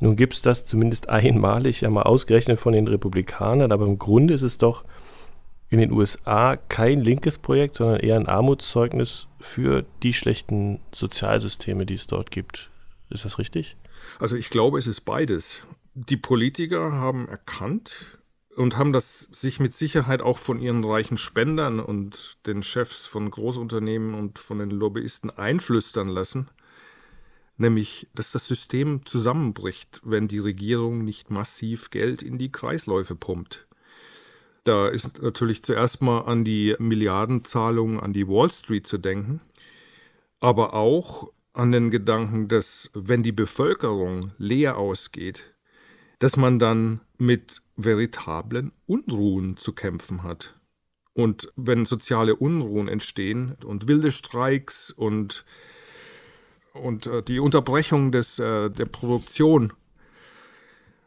Nun 0.01 0.17
gibt 0.17 0.33
es 0.33 0.43
das 0.43 0.67
zumindest 0.67 1.09
einmalig 1.09 1.83
ja 1.83 1.91
mal 1.91 2.03
ausgerechnet 2.03 2.59
von 2.59 2.73
den 2.73 2.89
Republikanern, 2.89 3.71
aber 3.71 3.87
im 3.87 3.99
Grunde 3.99 4.35
ist 4.35 4.43
es 4.43 4.59
doch 4.59 4.85
in 5.69 5.79
den 5.79 5.93
USA 5.93 6.57
kein 6.57 7.03
linkes 7.03 7.39
Projekt, 7.39 7.77
sondern 7.77 8.01
eher 8.01 8.17
ein 8.17 8.27
Armutszeugnis 8.27 9.29
für 9.39 9.85
die 10.03 10.13
schlechten 10.13 10.81
Sozialsysteme, 10.93 11.87
die 11.87 11.95
es 11.95 12.09
dort 12.09 12.31
gibt. 12.31 12.71
Ist 13.11 13.25
das 13.25 13.39
richtig? 13.39 13.77
Also 14.19 14.37
ich 14.37 14.51
glaube, 14.51 14.79
es 14.79 14.87
ist 14.87 15.03
beides. 15.03 15.67
Die 15.95 16.17
Politiker 16.17 16.93
haben 16.93 17.29
erkannt 17.29 18.19
und 18.57 18.77
haben 18.77 18.93
das 18.93 19.29
sich 19.33 19.61
mit 19.61 19.75
Sicherheit 19.75 20.23
auch 20.23 20.39
von 20.39 20.61
ihren 20.61 20.85
reichen 20.85 21.19
Spendern 21.19 21.79
und 21.79 22.39
den 22.47 22.63
Chefs 22.63 23.07
von 23.07 23.31
Großunternehmen 23.31 24.15
und 24.15 24.39
von 24.39 24.59
den 24.59 24.71
Lobbyisten 24.71 25.31
einflüstern 25.31 26.09
lassen, 26.09 26.49
nämlich 27.61 28.09
dass 28.15 28.33
das 28.33 28.49
System 28.49 29.05
zusammenbricht, 29.07 30.01
wenn 30.03 30.29
die 30.29 30.39
Regierung 30.39 31.05
nicht 31.05 31.31
massiv 31.31 31.91
Geld 31.91 32.23
in 32.23 32.39
die 32.39 32.51
Kreisläufe 32.51 33.15
pumpt. 33.15 33.67
Da 34.65 34.89
ist 34.89 35.23
natürlich 35.23 35.63
zuerst 35.63 36.03
mal 36.03 36.23
an 36.23 36.45
die 36.45 36.75
Milliardenzahlungen 36.79 38.01
an 38.01 38.13
die 38.13 38.27
Wall 38.27 38.51
Street 38.51 38.87
zu 38.87 38.99
denken, 38.99 39.41
aber 40.41 40.75
auch 40.75 41.33
an 41.53 41.73
den 41.73 41.91
Gedanken, 41.91 42.49
dass 42.49 42.91
wenn 42.95 43.23
die 43.23 43.33
Bevölkerung 43.33 44.33
leer 44.39 44.77
ausgeht, 44.77 45.55
dass 46.19 46.37
man 46.37 46.59
dann 46.59 47.01
mit 47.19 47.63
veritablen 47.77 48.73
Unruhen 48.87 49.57
zu 49.57 49.73
kämpfen 49.73 50.23
hat. 50.23 50.55
Und 51.13 51.53
wenn 51.57 51.87
soziale 51.87 52.37
Unruhen 52.37 52.89
entstehen 52.89 53.57
und 53.65 53.89
wilde 53.89 54.13
Streiks 54.13 54.91
und 54.91 55.45
und 56.75 57.07
äh, 57.07 57.23
die 57.23 57.41
Unterbrechung 57.41 58.13
des, 58.13 58.39
äh, 58.39 58.71
der 58.71 58.87
Produktion, 58.87 59.73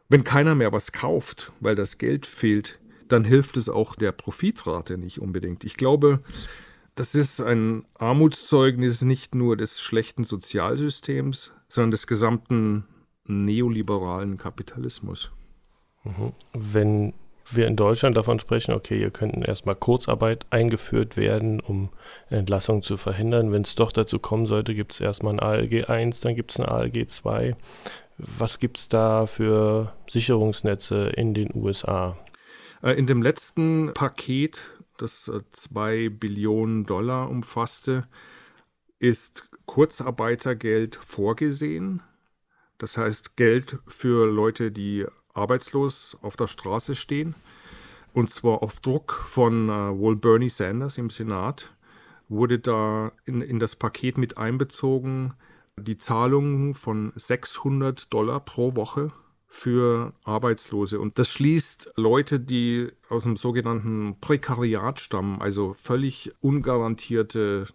wenn 0.08 0.24
keiner 0.24 0.54
mehr 0.54 0.72
was 0.72 0.92
kauft, 0.92 1.52
weil 1.60 1.74
das 1.74 1.98
Geld 1.98 2.26
fehlt, 2.26 2.78
dann 3.08 3.24
hilft 3.24 3.56
es 3.56 3.68
auch 3.68 3.94
der 3.94 4.12
Profitrate 4.12 4.98
nicht 4.98 5.20
unbedingt. 5.20 5.64
Ich 5.64 5.76
glaube, 5.76 6.20
das 6.94 7.14
ist 7.14 7.40
ein 7.40 7.84
Armutszeugnis 7.98 9.02
nicht 9.02 9.34
nur 9.34 9.56
des 9.56 9.80
schlechten 9.80 10.24
Sozialsystems, 10.24 11.52
sondern 11.68 11.90
des 11.90 12.06
gesamten 12.06 12.86
neoliberalen 13.26 14.38
Kapitalismus. 14.38 15.32
Mhm. 16.04 16.32
Wenn 16.52 17.14
wir 17.50 17.66
in 17.66 17.76
Deutschland 17.76 18.16
davon 18.16 18.38
sprechen, 18.38 18.72
okay, 18.72 18.98
hier 18.98 19.10
könnten 19.10 19.42
erstmal 19.42 19.74
Kurzarbeit 19.74 20.46
eingeführt 20.50 21.16
werden, 21.16 21.60
um 21.60 21.90
Entlassung 22.30 22.82
zu 22.82 22.96
verhindern. 22.96 23.52
Wenn 23.52 23.62
es 23.62 23.74
doch 23.74 23.92
dazu 23.92 24.18
kommen 24.18 24.46
sollte, 24.46 24.74
gibt 24.74 24.92
es 24.92 25.00
erstmal 25.00 25.34
ein 25.34 25.40
ALG 25.40 25.88
1, 25.88 26.20
dann 26.20 26.34
gibt 26.34 26.52
es 26.52 26.60
ein 26.60 26.66
ALG 26.66 27.08
2. 27.08 27.56
Was 28.18 28.58
gibt 28.58 28.78
es 28.78 28.88
da 28.88 29.26
für 29.26 29.92
Sicherungsnetze 30.08 31.08
in 31.16 31.34
den 31.34 31.50
USA? 31.54 32.16
Äh, 32.82 32.92
in 32.92 33.06
dem 33.06 33.22
letzten 33.22 33.92
Paket, 33.92 34.60
das 34.98 35.30
2 35.50 35.96
äh, 35.96 36.08
Billionen 36.08 36.84
Dollar 36.84 37.28
umfasste, 37.28 38.06
ist 38.98 39.48
Kurzarbeitergeld 39.66 40.96
vorgesehen. 40.96 42.02
Das 42.78 42.96
heißt 42.96 43.36
Geld 43.36 43.78
für 43.86 44.26
Leute, 44.26 44.70
die 44.70 45.06
arbeitslos 45.34 46.16
auf 46.22 46.36
der 46.36 46.46
Straße 46.46 46.94
stehen. 46.94 47.34
Und 48.12 48.30
zwar 48.30 48.62
auf 48.62 48.80
Druck 48.80 49.12
von 49.12 49.68
äh, 49.68 49.98
wohl 49.98 50.16
Bernie 50.16 50.48
Sanders 50.48 50.98
im 50.98 51.10
Senat 51.10 51.74
wurde 52.28 52.58
da 52.58 53.12
in, 53.26 53.42
in 53.42 53.58
das 53.58 53.76
Paket 53.76 54.16
mit 54.16 54.38
einbezogen 54.38 55.34
die 55.76 55.98
Zahlung 55.98 56.74
von 56.74 57.12
600 57.16 58.12
Dollar 58.12 58.40
pro 58.40 58.76
Woche 58.76 59.12
für 59.46 60.12
Arbeitslose. 60.24 60.98
Und 60.98 61.18
das 61.18 61.28
schließt 61.28 61.92
Leute, 61.96 62.40
die 62.40 62.88
aus 63.08 63.24
dem 63.24 63.36
sogenannten 63.36 64.16
Prekariat 64.20 65.00
stammen, 65.00 65.40
also 65.40 65.72
völlig 65.74 66.32
ungarantierte 66.40 67.66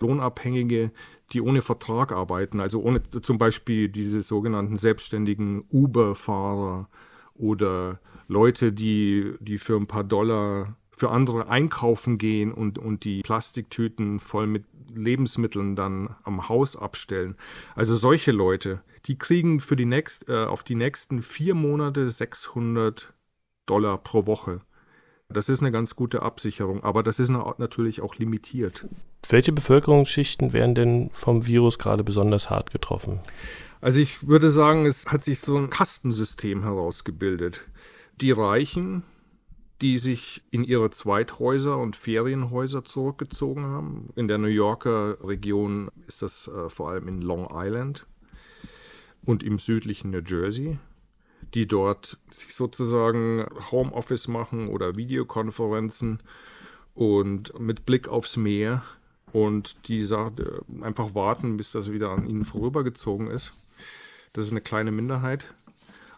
Lohnabhängige, 0.00 0.90
die 1.32 1.40
ohne 1.40 1.62
Vertrag 1.62 2.12
arbeiten, 2.12 2.60
also 2.60 2.80
ohne 2.80 3.02
zum 3.02 3.38
Beispiel 3.38 3.88
diese 3.88 4.22
sogenannten 4.22 4.76
selbstständigen 4.76 5.64
Uber-Fahrer 5.70 6.88
oder 7.34 8.00
Leute, 8.26 8.72
die, 8.72 9.34
die 9.40 9.58
für 9.58 9.76
ein 9.76 9.86
paar 9.86 10.04
Dollar 10.04 10.76
für 10.90 11.10
andere 11.10 11.48
einkaufen 11.48 12.18
gehen 12.18 12.52
und, 12.52 12.78
und 12.78 13.04
die 13.04 13.22
Plastiktüten 13.22 14.18
voll 14.18 14.46
mit 14.46 14.64
Lebensmitteln 14.94 15.76
dann 15.76 16.16
am 16.24 16.48
Haus 16.48 16.76
abstellen. 16.76 17.36
Also 17.74 17.94
solche 17.94 18.32
Leute, 18.32 18.82
die 19.06 19.16
kriegen 19.16 19.60
für 19.60 19.76
die 19.76 19.84
nächst, 19.84 20.28
äh, 20.28 20.44
auf 20.44 20.64
die 20.64 20.74
nächsten 20.74 21.22
vier 21.22 21.54
Monate 21.54 22.10
600 22.10 23.14
Dollar 23.66 23.98
pro 23.98 24.26
Woche. 24.26 24.60
Das 25.28 25.48
ist 25.48 25.60
eine 25.60 25.70
ganz 25.70 25.94
gute 25.94 26.22
Absicherung, 26.22 26.82
aber 26.82 27.02
das 27.02 27.18
ist 27.18 27.28
natürlich 27.28 28.00
auch 28.00 28.16
limitiert. 28.16 28.86
Welche 29.28 29.52
Bevölkerungsschichten 29.52 30.52
werden 30.52 30.74
denn 30.74 31.10
vom 31.12 31.46
Virus 31.46 31.78
gerade 31.78 32.04
besonders 32.04 32.50
hart 32.50 32.70
getroffen? 32.70 33.20
Also 33.80 34.00
ich 34.00 34.26
würde 34.26 34.48
sagen, 34.48 34.86
es 34.86 35.06
hat 35.06 35.22
sich 35.22 35.40
so 35.40 35.56
ein 35.56 35.70
Kastensystem 35.70 36.62
herausgebildet. 36.62 37.60
Die 38.20 38.32
Reichen, 38.32 39.04
die 39.82 39.98
sich 39.98 40.42
in 40.50 40.64
ihre 40.64 40.90
Zweithäuser 40.90 41.76
und 41.76 41.94
Ferienhäuser 41.94 42.84
zurückgezogen 42.84 43.66
haben. 43.66 44.10
In 44.16 44.26
der 44.26 44.38
New 44.38 44.48
Yorker 44.48 45.18
Region 45.22 45.90
ist 46.08 46.22
das 46.22 46.48
äh, 46.48 46.68
vor 46.68 46.90
allem 46.90 47.06
in 47.06 47.22
Long 47.22 47.48
Island 47.52 48.06
und 49.24 49.42
im 49.42 49.58
südlichen 49.58 50.10
New 50.10 50.22
Jersey 50.26 50.78
die 51.54 51.66
dort 51.66 52.18
sich 52.30 52.54
sozusagen 52.54 53.46
Homeoffice 53.70 54.28
machen 54.28 54.68
oder 54.68 54.96
Videokonferenzen 54.96 56.20
und 56.94 57.58
mit 57.58 57.86
Blick 57.86 58.08
aufs 58.08 58.36
Meer 58.36 58.82
und 59.32 59.88
die 59.88 60.02
sagt, 60.02 60.42
einfach 60.80 61.14
warten, 61.14 61.56
bis 61.56 61.72
das 61.72 61.92
wieder 61.92 62.10
an 62.10 62.28
ihnen 62.28 62.44
vorübergezogen 62.44 63.28
ist. 63.28 63.52
Das 64.32 64.46
ist 64.46 64.50
eine 64.50 64.60
kleine 64.60 64.90
Minderheit, 64.92 65.54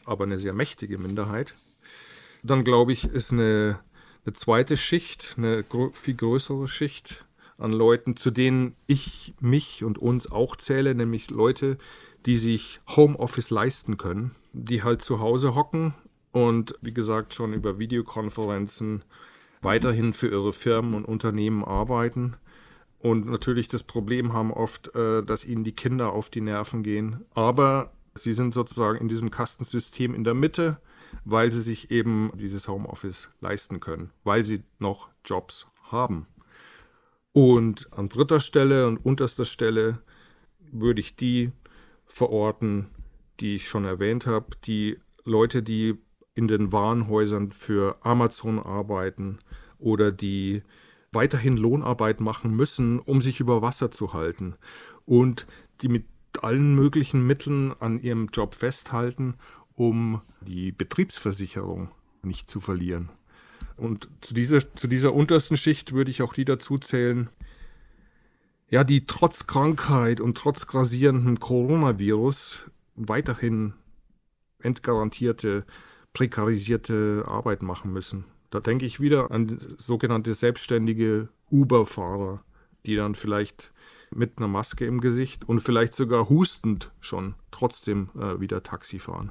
aber 0.05 0.25
eine 0.25 0.39
sehr 0.39 0.53
mächtige 0.53 0.99
Minderheit. 0.99 1.55
Dann 2.43 2.65
glaube 2.65 2.93
ich, 2.93 3.05
ist 3.05 3.33
eine, 3.33 3.79
eine 4.25 4.35
zweite 4.35 4.77
Schicht, 4.77 5.35
eine 5.37 5.65
viel 5.93 6.15
größere 6.15 6.69
Schicht 6.69 7.27
an 7.59 7.73
Leuten, 7.73 8.17
zu 8.17 8.31
denen 8.31 8.75
ich 8.87 9.35
mich 9.41 9.85
und 9.85 9.99
uns 9.99 10.31
auch 10.31 10.57
zähle, 10.57 10.95
nämlich 10.95 11.31
Leute, 11.31 11.77
die 12.27 12.37
sich 12.37 12.81
Homeoffice 12.89 13.51
leisten 13.51 13.97
können, 13.97 14.35
die 14.53 14.83
halt 14.83 15.03
zu 15.03 15.21
Hause 15.21 15.55
hocken 15.55 15.95
und 16.33 16.75
wie 16.81 16.95
gesagt 16.95 17.35
schon 17.35 17.53
über 17.53 17.79
Videokonferenzen 17.79 19.03
weiterhin 19.63 20.15
für 20.15 20.29
ihre 20.29 20.53
Firmen 20.53 20.95
und 20.95 21.05
Unternehmen 21.05 21.65
arbeiten 21.65 22.37
und 23.01 23.27
natürlich 23.27 23.69
das 23.69 23.83
Problem 23.83 24.33
haben 24.33 24.53
oft, 24.53 24.95
äh, 24.95 25.23
dass 25.23 25.45
ihnen 25.45 25.65
die 25.65 25.75
Kinder 25.75 26.13
auf 26.13 26.29
die 26.29 26.43
Nerven 26.43 26.83
gehen. 26.83 27.25
Aber 27.35 27.93
sie 28.15 28.35
sind 28.35 28.53
sozusagen 28.53 28.99
in 28.99 29.09
diesem 29.09 29.31
Kastensystem 29.31 30.15
in 30.15 30.25
der 30.25 30.35
Mitte, 30.35 30.79
weil 31.25 31.51
sie 31.51 31.63
sich 31.63 31.91
eben 31.91 32.31
dieses 32.35 32.69
Homeoffice 32.69 33.31
leisten 33.41 33.81
können, 33.81 34.11
weil 34.23 34.43
sie 34.43 34.63
noch 34.79 35.09
Jobs 35.25 35.67
haben. 35.91 36.27
Und 37.33 37.89
an 37.93 38.09
dritter 38.09 38.41
Stelle 38.41 38.87
und 38.87 38.99
unterster 38.99 39.45
Stelle 39.45 40.01
würde 40.71 41.01
ich 41.01 41.17
die 41.17 41.53
verorten, 42.05 42.89
die 43.41 43.57
ich 43.57 43.69
schon 43.69 43.85
erwähnt 43.85 44.27
habe, 44.27 44.57
die 44.65 44.99
Leute, 45.25 45.63
die 45.63 45.97
in 46.35 46.49
den 46.49 46.73
Warenhäusern 46.73 47.51
für 47.51 47.99
Amazon 48.05 48.59
arbeiten 48.59 49.39
oder 49.79 50.13
die 50.13 50.63
weiterhin 51.13 51.57
Lohnarbeit 51.57 52.21
machen 52.21 52.55
müssen, 52.55 52.99
um 52.99 53.21
sich 53.23 53.41
über 53.41 53.63
Wasser 53.63 53.91
zu 53.91 54.13
halten 54.13 54.55
und 55.05 55.47
die 55.81 55.89
mit 55.89 56.05
allen 56.41 56.75
möglichen 56.75 57.27
Mitteln 57.27 57.75
an 57.81 58.01
ihrem 58.01 58.29
Job 58.33 58.55
festhalten, 58.55 59.35
um 59.75 60.21
die 60.41 60.73
Betriebsversicherung 60.73 61.91
nicht 62.23 62.49
zu 62.49 62.61
verlieren. 62.61 63.09
Und 63.77 64.09
zu 64.21 64.35
dieser, 64.35 64.75
zu 64.77 64.87
dieser 64.87 65.15
untersten 65.15 65.57
Schicht 65.57 65.93
würde 65.93 66.11
ich 66.11 66.23
auch 66.23 66.35
die 66.35 66.45
dazu 66.45 66.79
zählen, 66.79 67.31
ja, 68.69 68.85
die 68.85 69.07
trotz 69.07 69.47
Krankheit 69.47 70.21
und 70.21 70.37
trotz 70.37 70.67
grasierendem 70.67 71.41
Coronavirus 71.41 72.71
weiterhin 72.95 73.75
entgarantierte, 74.61 75.65
prekarisierte 76.13 77.25
Arbeit 77.27 77.63
machen 77.63 77.93
müssen. 77.93 78.27
Da 78.51 78.61
denke 78.61 78.85
ich 78.85 79.01
wieder 79.01 79.31
an 79.31 79.59
sogenannte 79.77 80.35
selbstständige 80.35 81.29
Uber-Fahrer, 81.51 82.43
die 82.87 82.97
dann 82.97 83.15
vielleicht 83.15 83.73
mit 84.11 84.39
einer 84.39 84.49
Maske 84.49 84.87
im 84.87 85.01
Gesicht 85.01 85.49
und 85.49 85.61
vielleicht 85.61 85.95
sogar 85.95 86.29
hustend 86.29 86.91
schon 87.01 87.35
trotzdem 87.53 88.11
äh, 88.17 88.41
wieder 88.41 88.63
Taxi 88.63 88.99
fahren. 88.99 89.31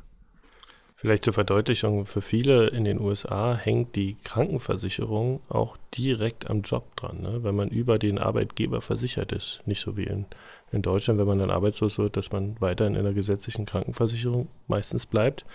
Vielleicht 0.95 1.23
zur 1.23 1.33
Verdeutlichung, 1.33 2.05
für 2.05 2.21
viele 2.21 2.67
in 2.67 2.83
den 2.83 2.99
USA 2.99 3.55
hängt 3.55 3.95
die 3.95 4.17
Krankenversicherung 4.25 5.39
auch 5.47 5.77
direkt 5.97 6.49
am 6.49 6.61
Job 6.61 6.93
dran, 6.97 7.21
ne? 7.21 7.41
wenn 7.41 7.55
man 7.55 7.69
über 7.69 7.97
den 7.97 8.19
Arbeitgeber 8.19 8.81
versichert 8.81 9.31
ist. 9.31 9.61
Nicht 9.65 9.79
so 9.79 9.95
wie 9.95 10.03
in, 10.03 10.25
in 10.73 10.81
Deutschland, 10.81 11.17
wenn 11.17 11.27
man 11.27 11.39
dann 11.39 11.51
arbeitslos 11.51 11.97
wird, 11.99 12.17
dass 12.17 12.33
man 12.33 12.59
weiterhin 12.59 12.95
in 12.95 13.05
der 13.05 13.13
gesetzlichen 13.13 13.65
Krankenversicherung 13.65 14.49
meistens 14.67 15.05
bleibt, 15.05 15.45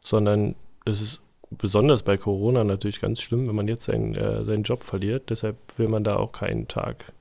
sondern 0.00 0.54
das 0.84 1.00
ist 1.00 1.22
besonders 1.58 2.02
bei 2.02 2.16
Corona 2.16 2.64
natürlich 2.64 3.00
ganz 3.00 3.20
schlimm, 3.20 3.46
wenn 3.46 3.54
man 3.54 3.68
jetzt 3.68 3.84
seinen, 3.84 4.14
äh, 4.14 4.44
seinen 4.44 4.62
Job 4.62 4.82
verliert. 4.82 5.30
Deshalb 5.30 5.56
will 5.76 5.88
man 5.88 6.04
da 6.04 6.16
auch 6.16 6.32
keinen 6.32 6.68
Tag 6.68 7.12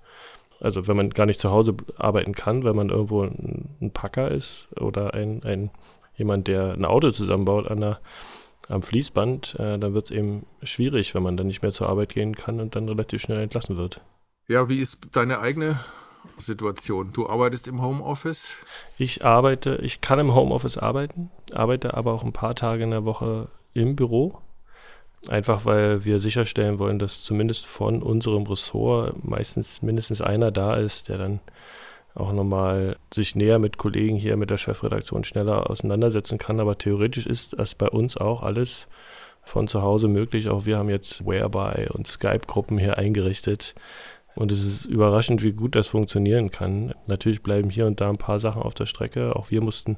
also 0.63 0.87
wenn 0.87 0.95
man 0.95 1.09
gar 1.09 1.25
nicht 1.25 1.41
zu 1.41 1.51
Hause 1.51 1.75
arbeiten 1.97 2.33
kann, 2.33 2.63
wenn 2.63 2.75
man 2.75 2.89
irgendwo 2.89 3.23
ein, 3.23 3.75
ein 3.81 3.91
Packer 3.91 4.31
ist 4.31 4.69
oder 4.79 5.13
ein, 5.13 5.43
ein 5.43 5.71
jemand, 6.15 6.47
der 6.47 6.73
ein 6.73 6.85
Auto 6.85 7.11
zusammenbaut 7.11 7.69
an 7.69 7.81
der, 7.81 7.99
am 8.69 8.81
Fließband, 8.81 9.55
äh, 9.59 9.77
dann 9.77 9.93
wird 9.93 10.05
es 10.05 10.11
eben 10.11 10.45
schwierig, 10.63 11.13
wenn 11.13 11.23
man 11.23 11.35
dann 11.35 11.47
nicht 11.47 11.61
mehr 11.61 11.73
zur 11.73 11.89
Arbeit 11.89 12.13
gehen 12.13 12.33
kann 12.33 12.61
und 12.61 12.77
dann 12.77 12.87
relativ 12.87 13.21
schnell 13.21 13.41
entlassen 13.41 13.75
wird. 13.75 13.99
Ja, 14.47 14.69
wie 14.69 14.79
ist 14.79 14.99
deine 15.11 15.39
eigene 15.39 15.79
Situation? 16.37 17.11
Du 17.11 17.27
arbeitest 17.27 17.67
im 17.67 17.81
Homeoffice? 17.81 18.65
Ich 18.97 19.25
arbeite, 19.25 19.75
ich 19.81 19.99
kann 19.99 20.19
im 20.19 20.33
Homeoffice 20.33 20.77
arbeiten, 20.77 21.29
arbeite 21.53 21.93
aber 21.95 22.13
auch 22.13 22.23
ein 22.23 22.31
paar 22.31 22.55
Tage 22.55 22.83
in 22.83 22.91
der 22.91 23.03
Woche 23.03 23.49
im 23.73 23.95
Büro. 23.95 24.39
Einfach 25.29 25.65
weil 25.65 26.03
wir 26.03 26.19
sicherstellen 26.19 26.79
wollen, 26.79 26.99
dass 26.99 27.23
zumindest 27.23 27.65
von 27.65 28.03
unserem 28.03 28.43
Ressort 28.43 29.23
meistens 29.23 29.81
mindestens 29.81 30.21
einer 30.21 30.51
da 30.51 30.75
ist, 30.75 31.07
der 31.07 31.17
dann 31.17 31.39
auch 32.15 32.31
nochmal 32.31 32.97
sich 33.13 33.35
näher 33.35 33.57
mit 33.57 33.77
Kollegen 33.77 34.17
hier 34.17 34.37
mit 34.37 34.49
der 34.49 34.57
Chefredaktion 34.57 35.23
schneller 35.23 35.69
auseinandersetzen 35.69 36.37
kann. 36.37 36.59
Aber 36.59 36.77
theoretisch 36.77 37.25
ist 37.25 37.57
das 37.57 37.73
bei 37.73 37.87
uns 37.87 38.17
auch 38.17 38.43
alles 38.43 38.87
von 39.43 39.67
zu 39.67 39.81
Hause 39.81 40.07
möglich. 40.07 40.49
Auch 40.49 40.65
wir 40.65 40.77
haben 40.77 40.89
jetzt 40.89 41.25
Whereby 41.25 41.89
und 41.89 42.07
Skype-Gruppen 42.07 42.77
hier 42.77 42.97
eingerichtet. 42.97 43.75
Und 44.35 44.51
es 44.51 44.65
ist 44.65 44.85
überraschend, 44.85 45.43
wie 45.43 45.53
gut 45.53 45.75
das 45.75 45.87
funktionieren 45.87 46.51
kann. 46.51 46.93
Natürlich 47.07 47.43
bleiben 47.43 47.69
hier 47.69 47.85
und 47.87 48.01
da 48.01 48.09
ein 48.09 48.17
paar 48.17 48.39
Sachen 48.39 48.61
auf 48.61 48.73
der 48.73 48.87
Strecke. 48.87 49.35
Auch 49.35 49.51
wir 49.51 49.61
mussten 49.61 49.97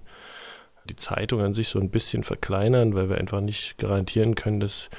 die 0.85 0.95
Zeitung 0.95 1.41
an 1.41 1.53
sich 1.53 1.67
so 1.67 1.79
ein 1.79 1.89
bisschen 1.89 2.23
verkleinern, 2.23 2.93
weil 2.95 3.09
wir 3.09 3.17
einfach 3.17 3.41
nicht 3.41 3.77
garantieren 3.77 4.35
können, 4.35 4.59
dass 4.59 4.89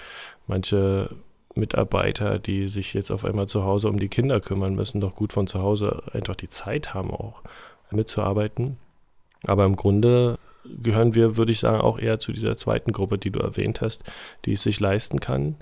manche 0.47 1.11
Mitarbeiter, 1.55 2.39
die 2.39 2.69
sich 2.69 2.95
jetzt 2.95 3.11
auf 3.11 3.25
einmal 3.25 3.49
zu 3.49 3.65
Hause 3.65 3.89
um 3.89 3.99
die 3.99 4.09
Kinder 4.09 4.41
kümmern 4.41 4.75
müssen, 4.75 5.01
doch 5.01 5.15
gut 5.15 5.33
von 5.33 5.47
zu 5.47 5.61
Hause 5.61 6.03
einfach 6.13 6.37
die 6.37 6.49
Zeit 6.49 6.95
haben, 6.95 7.11
auch 7.11 7.43
mitzuarbeiten. 7.91 8.77
Aber 9.45 9.65
im 9.65 9.77
Grunde 9.77 10.39
gehören 10.65 11.15
wir, 11.15 11.37
würde 11.37 11.53
ich 11.53 11.61
sagen, 11.61 11.81
auch 11.81 11.99
eher 11.99 12.19
zu 12.19 12.33
dieser 12.33 12.57
zweiten 12.57 12.93
Gruppe, 12.93 13.19
die 13.19 13.31
du 13.31 13.41
erwähnt 13.41 13.81
hast, 13.81 14.03
die 14.45 14.53
es 14.53 14.63
sich 14.63 14.81
leisten 14.81 15.21
kann, 15.21 15.57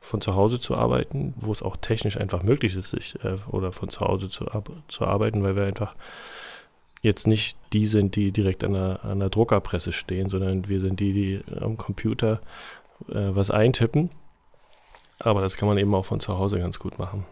von 0.00 0.20
zu 0.20 0.34
Hause 0.34 0.60
zu 0.60 0.76
arbeiten, 0.76 1.34
wo 1.36 1.50
es 1.52 1.62
auch 1.62 1.76
technisch 1.76 2.16
einfach 2.16 2.42
möglich 2.42 2.76
ist, 2.76 2.90
sich 2.90 3.16
äh, 3.24 3.36
oder 3.50 3.72
von 3.72 3.88
zu 3.88 4.00
Hause 4.00 4.28
zu, 4.28 4.46
zu 4.88 5.04
arbeiten, 5.04 5.42
weil 5.42 5.56
wir 5.56 5.64
einfach 5.64 5.96
jetzt 7.02 7.26
nicht 7.26 7.56
die 7.72 7.86
sind, 7.86 8.16
die 8.16 8.32
direkt 8.32 8.64
an 8.64 8.72
der, 8.72 9.04
an 9.04 9.20
der 9.20 9.30
Druckerpresse 9.30 9.92
stehen, 9.92 10.28
sondern 10.28 10.68
wir 10.68 10.80
sind 10.80 11.00
die, 11.00 11.12
die 11.12 11.40
am 11.60 11.76
Computer 11.76 12.40
äh, 13.08 13.30
was 13.30 13.50
eintippen 13.50 14.10
aber 15.18 15.40
das 15.40 15.56
kann 15.56 15.68
man 15.68 15.78
eben 15.78 15.94
auch 15.94 16.04
von 16.04 16.20
zu 16.20 16.38
Hause 16.38 16.58
ganz 16.58 16.78
gut 16.78 16.98
machen. 16.98 17.24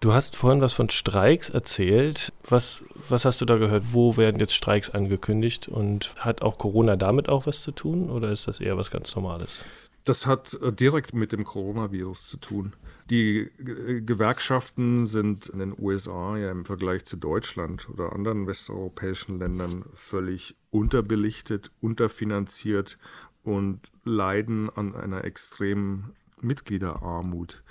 Du 0.00 0.14
hast 0.14 0.34
vorhin 0.34 0.62
was 0.62 0.72
von 0.72 0.88
Streiks 0.88 1.50
erzählt. 1.50 2.32
Was, 2.48 2.82
was 3.08 3.26
hast 3.26 3.40
du 3.40 3.44
da 3.44 3.56
gehört? 3.56 3.92
Wo 3.92 4.16
werden 4.16 4.40
jetzt 4.40 4.54
Streiks 4.54 4.88
angekündigt? 4.88 5.68
Und 5.68 6.14
hat 6.16 6.40
auch 6.40 6.56
Corona 6.56 6.96
damit 6.96 7.28
auch 7.28 7.46
was 7.46 7.60
zu 7.60 7.72
tun 7.72 8.08
oder 8.08 8.30
ist 8.30 8.48
das 8.48 8.60
eher 8.60 8.78
was 8.78 8.90
ganz 8.90 9.14
Normales? 9.14 9.64
Das 10.04 10.26
hat 10.26 10.54
äh, 10.54 10.72
direkt 10.72 11.14
mit 11.14 11.32
dem 11.32 11.44
Coronavirus 11.44 12.28
zu 12.28 12.38
tun. 12.38 12.72
Die 13.10 13.50
Gewerkschaften 13.58 15.06
sind 15.06 15.48
in 15.48 15.58
den 15.58 15.74
USA 15.76 16.36
ja 16.36 16.50
im 16.50 16.64
Vergleich 16.64 17.04
zu 17.04 17.16
Deutschland 17.16 17.88
oder 17.90 18.12
anderen 18.12 18.46
westeuropäischen 18.46 19.38
Ländern 19.38 19.84
völlig 19.94 20.56
unterbelichtet, 20.70 21.70
unterfinanziert 21.80 22.98
und 23.42 23.80
leiden 24.04 24.70
an 24.70 24.94
einer 24.94 25.24
extremen 25.24 26.14
Mitgliederarmut. 26.40 27.62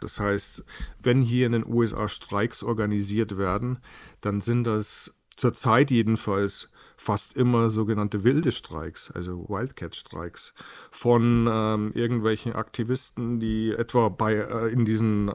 Das 0.00 0.20
heißt, 0.20 0.64
wenn 1.02 1.22
hier 1.22 1.46
in 1.46 1.52
den 1.52 1.66
USA 1.66 2.08
Streiks 2.08 2.62
organisiert 2.62 3.38
werden, 3.38 3.78
dann 4.20 4.40
sind 4.40 4.64
das 4.64 5.12
zurzeit 5.36 5.90
jedenfalls 5.90 6.68
fast 6.98 7.34
immer 7.36 7.70
sogenannte 7.70 8.24
wilde 8.24 8.52
Streiks, 8.52 9.10
also 9.10 9.48
Wildcat-Streiks 9.48 10.52
von 10.90 11.48
ähm, 11.50 11.92
irgendwelchen 11.94 12.54
Aktivisten, 12.54 13.40
die 13.40 13.72
etwa 13.72 14.10
bei 14.10 14.34
äh, 14.34 14.68
in 14.68 14.84
diesen 14.84 15.32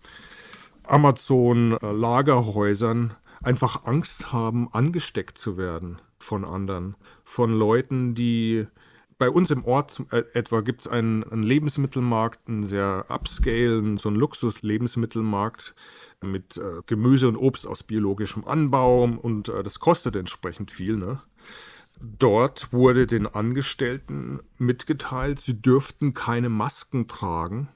Amazon-Lagerhäusern 0.83 3.15
einfach 3.41 3.85
Angst 3.85 4.31
haben, 4.33 4.67
angesteckt 4.73 5.37
zu 5.37 5.55
werden 5.57 6.01
von 6.19 6.43
anderen, 6.45 6.95
von 7.23 7.51
Leuten, 7.51 8.13
die 8.13 8.67
bei 9.17 9.29
uns 9.29 9.51
im 9.51 9.65
Ort 9.65 10.01
äh, 10.11 10.23
etwa 10.33 10.61
gibt 10.61 10.81
es 10.81 10.87
einen, 10.87 11.23
einen, 11.23 11.43
Lebensmittelmarkt, 11.43 12.47
einen 12.47 12.65
sehr 12.65 13.05
upscale, 13.09 13.97
so 13.97 14.09
einen 14.09 14.17
Luxus-Lebensmittelmarkt 14.17 15.75
mit 16.23 16.57
äh, 16.57 16.81
Gemüse 16.85 17.27
und 17.27 17.37
Obst 17.37 17.67
aus 17.67 17.83
biologischem 17.83 18.45
Anbau 18.45 19.03
und 19.03 19.49
äh, 19.49 19.63
das 19.63 19.79
kostet 19.79 20.15
entsprechend 20.15 20.71
viel. 20.71 20.97
Ne? 20.97 21.21
Dort 21.99 22.73
wurde 22.73 23.07
den 23.07 23.27
Angestellten 23.27 24.39
mitgeteilt, 24.57 25.39
sie 25.39 25.61
dürften 25.61 26.13
keine 26.13 26.49
Masken 26.49 27.07
tragen, 27.07 27.69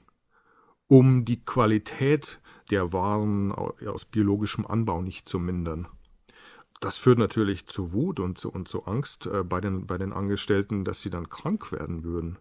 um 0.88 1.24
die 1.24 1.44
Qualität 1.44 2.40
der 2.70 2.92
Waren 2.92 3.52
aus 3.52 4.04
biologischem 4.04 4.66
Anbau 4.66 5.02
nicht 5.02 5.28
zu 5.28 5.38
mindern. 5.38 5.88
Das 6.80 6.96
führt 6.96 7.18
natürlich 7.18 7.66
zu 7.66 7.92
Wut 7.92 8.20
und 8.20 8.38
zu, 8.38 8.50
und 8.50 8.68
zu 8.68 8.84
Angst 8.84 9.26
äh, 9.26 9.42
bei, 9.42 9.60
den, 9.60 9.86
bei 9.86 9.98
den 9.98 10.12
Angestellten, 10.12 10.84
dass 10.84 11.02
sie 11.02 11.10
dann 11.10 11.28
krank 11.28 11.72
werden 11.72 12.04
würden. 12.04 12.38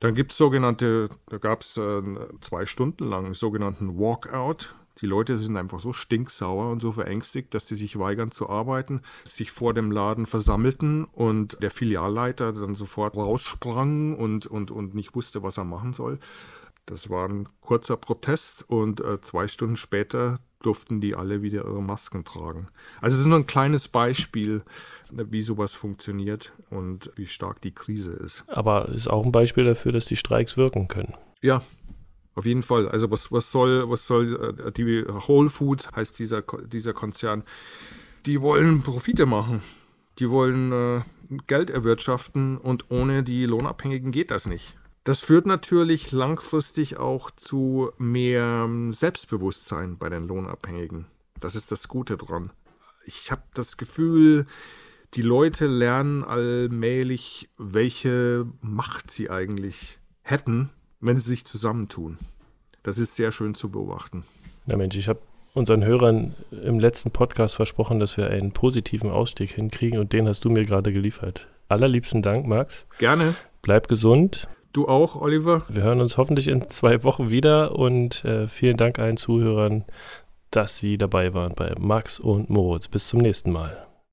Dann 0.00 0.14
gibt 0.14 0.32
es 0.32 0.38
sogenannte, 0.38 1.08
da 1.26 1.38
gab 1.38 1.62
es 1.62 1.76
äh, 1.76 2.02
zwei 2.40 2.66
Stunden 2.66 3.08
lang 3.08 3.34
sogenannten 3.34 3.98
Walkout. 3.98 4.74
Die 5.00 5.06
Leute 5.06 5.38
sind 5.38 5.56
einfach 5.56 5.80
so 5.80 5.92
stinksauer 5.92 6.70
und 6.70 6.80
so 6.80 6.92
verängstigt, 6.92 7.54
dass 7.54 7.68
sie 7.68 7.76
sich 7.76 7.98
weigern 7.98 8.30
zu 8.30 8.50
arbeiten, 8.50 9.00
sich 9.24 9.50
vor 9.50 9.72
dem 9.72 9.90
Laden 9.90 10.26
versammelten 10.26 11.04
und 11.04 11.62
der 11.62 11.70
Filialleiter 11.70 12.52
dann 12.52 12.74
sofort 12.74 13.16
raussprang 13.16 14.14
und, 14.16 14.46
und, 14.46 14.70
und 14.70 14.94
nicht 14.94 15.14
wusste, 15.14 15.42
was 15.42 15.56
er 15.56 15.64
machen 15.64 15.94
soll. 15.94 16.18
Das 16.84 17.08
war 17.08 17.28
ein 17.28 17.48
kurzer 17.60 17.96
Protest 17.96 18.68
und 18.68 19.00
äh, 19.00 19.20
zwei 19.20 19.48
Stunden 19.48 19.76
später 19.76 20.38
durften 20.62 21.00
die 21.00 21.14
alle 21.14 21.42
wieder 21.42 21.64
ihre 21.64 21.82
Masken 21.82 22.24
tragen. 22.24 22.68
Also 23.00 23.16
es 23.16 23.22
ist 23.22 23.28
nur 23.28 23.38
ein 23.38 23.46
kleines 23.46 23.88
Beispiel, 23.88 24.62
wie 25.10 25.42
sowas 25.42 25.74
funktioniert 25.74 26.52
und 26.70 27.10
wie 27.16 27.26
stark 27.26 27.60
die 27.60 27.72
Krise 27.72 28.12
ist. 28.12 28.44
Aber 28.46 28.88
ist 28.90 29.08
auch 29.08 29.24
ein 29.24 29.32
Beispiel 29.32 29.64
dafür, 29.64 29.92
dass 29.92 30.04
die 30.04 30.16
Streiks 30.16 30.56
wirken 30.56 30.88
können. 30.88 31.14
Ja, 31.40 31.62
auf 32.34 32.46
jeden 32.46 32.62
Fall. 32.62 32.88
Also 32.88 33.10
was, 33.10 33.32
was 33.32 33.50
soll, 33.50 33.88
was 33.90 34.06
soll 34.06 34.54
äh, 34.66 34.72
die 34.72 35.04
Whole 35.06 35.48
Foods 35.48 35.90
heißt 35.92 36.18
dieser, 36.18 36.42
dieser 36.42 36.92
Konzern, 36.92 37.44
die 38.26 38.40
wollen 38.40 38.82
Profite 38.82 39.26
machen. 39.26 39.62
Die 40.18 40.28
wollen 40.28 40.72
äh, 40.72 41.00
Geld 41.46 41.70
erwirtschaften 41.70 42.58
und 42.58 42.90
ohne 42.90 43.22
die 43.22 43.46
Lohnabhängigen 43.46 44.12
geht 44.12 44.30
das 44.30 44.46
nicht. 44.46 44.76
Das 45.04 45.20
führt 45.20 45.46
natürlich 45.46 46.12
langfristig 46.12 46.98
auch 46.98 47.30
zu 47.30 47.90
mehr 47.96 48.64
ähm, 48.66 48.92
Selbstbewusstsein 48.92 49.96
bei 49.96 50.10
den 50.10 50.28
Lohnabhängigen. 50.28 51.06
Das 51.38 51.54
ist 51.54 51.72
das 51.72 51.88
Gute 51.88 52.18
dran. 52.18 52.50
Ich 53.06 53.30
habe 53.30 53.42
das 53.54 53.78
Gefühl, 53.78 54.46
die 55.14 55.22
Leute 55.22 55.66
lernen 55.66 56.22
allmählich, 56.22 57.48
welche 57.56 58.46
Macht 58.60 59.10
sie 59.10 59.30
eigentlich 59.30 59.98
hätten, 60.22 60.70
wenn 61.00 61.16
sie 61.16 61.28
sich 61.30 61.46
zusammentun. 61.46 62.18
Das 62.82 62.98
ist 62.98 63.16
sehr 63.16 63.32
schön 63.32 63.54
zu 63.54 63.70
beobachten. 63.70 64.24
Na 64.66 64.76
Mensch, 64.76 64.96
ich 64.96 65.08
habe 65.08 65.20
unseren 65.54 65.84
Hörern 65.84 66.34
im 66.50 66.78
letzten 66.78 67.10
Podcast 67.10 67.54
versprochen, 67.54 68.00
dass 68.00 68.16
wir 68.18 68.28
einen 68.28 68.52
positiven 68.52 69.10
Ausstieg 69.10 69.50
hinkriegen 69.52 69.98
und 69.98 70.12
den 70.12 70.28
hast 70.28 70.44
du 70.44 70.50
mir 70.50 70.64
gerade 70.64 70.92
geliefert. 70.92 71.48
Allerliebsten 71.68 72.20
Dank, 72.20 72.46
Max. 72.46 72.86
Gerne. 72.98 73.34
Bleib 73.62 73.88
gesund. 73.88 74.46
Du 74.72 74.86
auch, 74.86 75.20
Oliver. 75.20 75.64
Wir 75.68 75.82
hören 75.82 76.00
uns 76.00 76.16
hoffentlich 76.16 76.46
in 76.46 76.70
zwei 76.70 77.02
Wochen 77.02 77.28
wieder 77.28 77.74
und 77.74 78.24
äh, 78.24 78.46
vielen 78.46 78.76
Dank 78.76 79.00
allen 79.00 79.16
Zuhörern, 79.16 79.84
dass 80.52 80.78
sie 80.78 80.96
dabei 80.96 81.34
waren 81.34 81.54
bei 81.54 81.74
Max 81.78 82.20
und 82.20 82.50
Moritz. 82.50 82.86
Bis 82.86 83.08
zum 83.08 83.20
nächsten 83.20 83.50
Mal. 83.50 83.89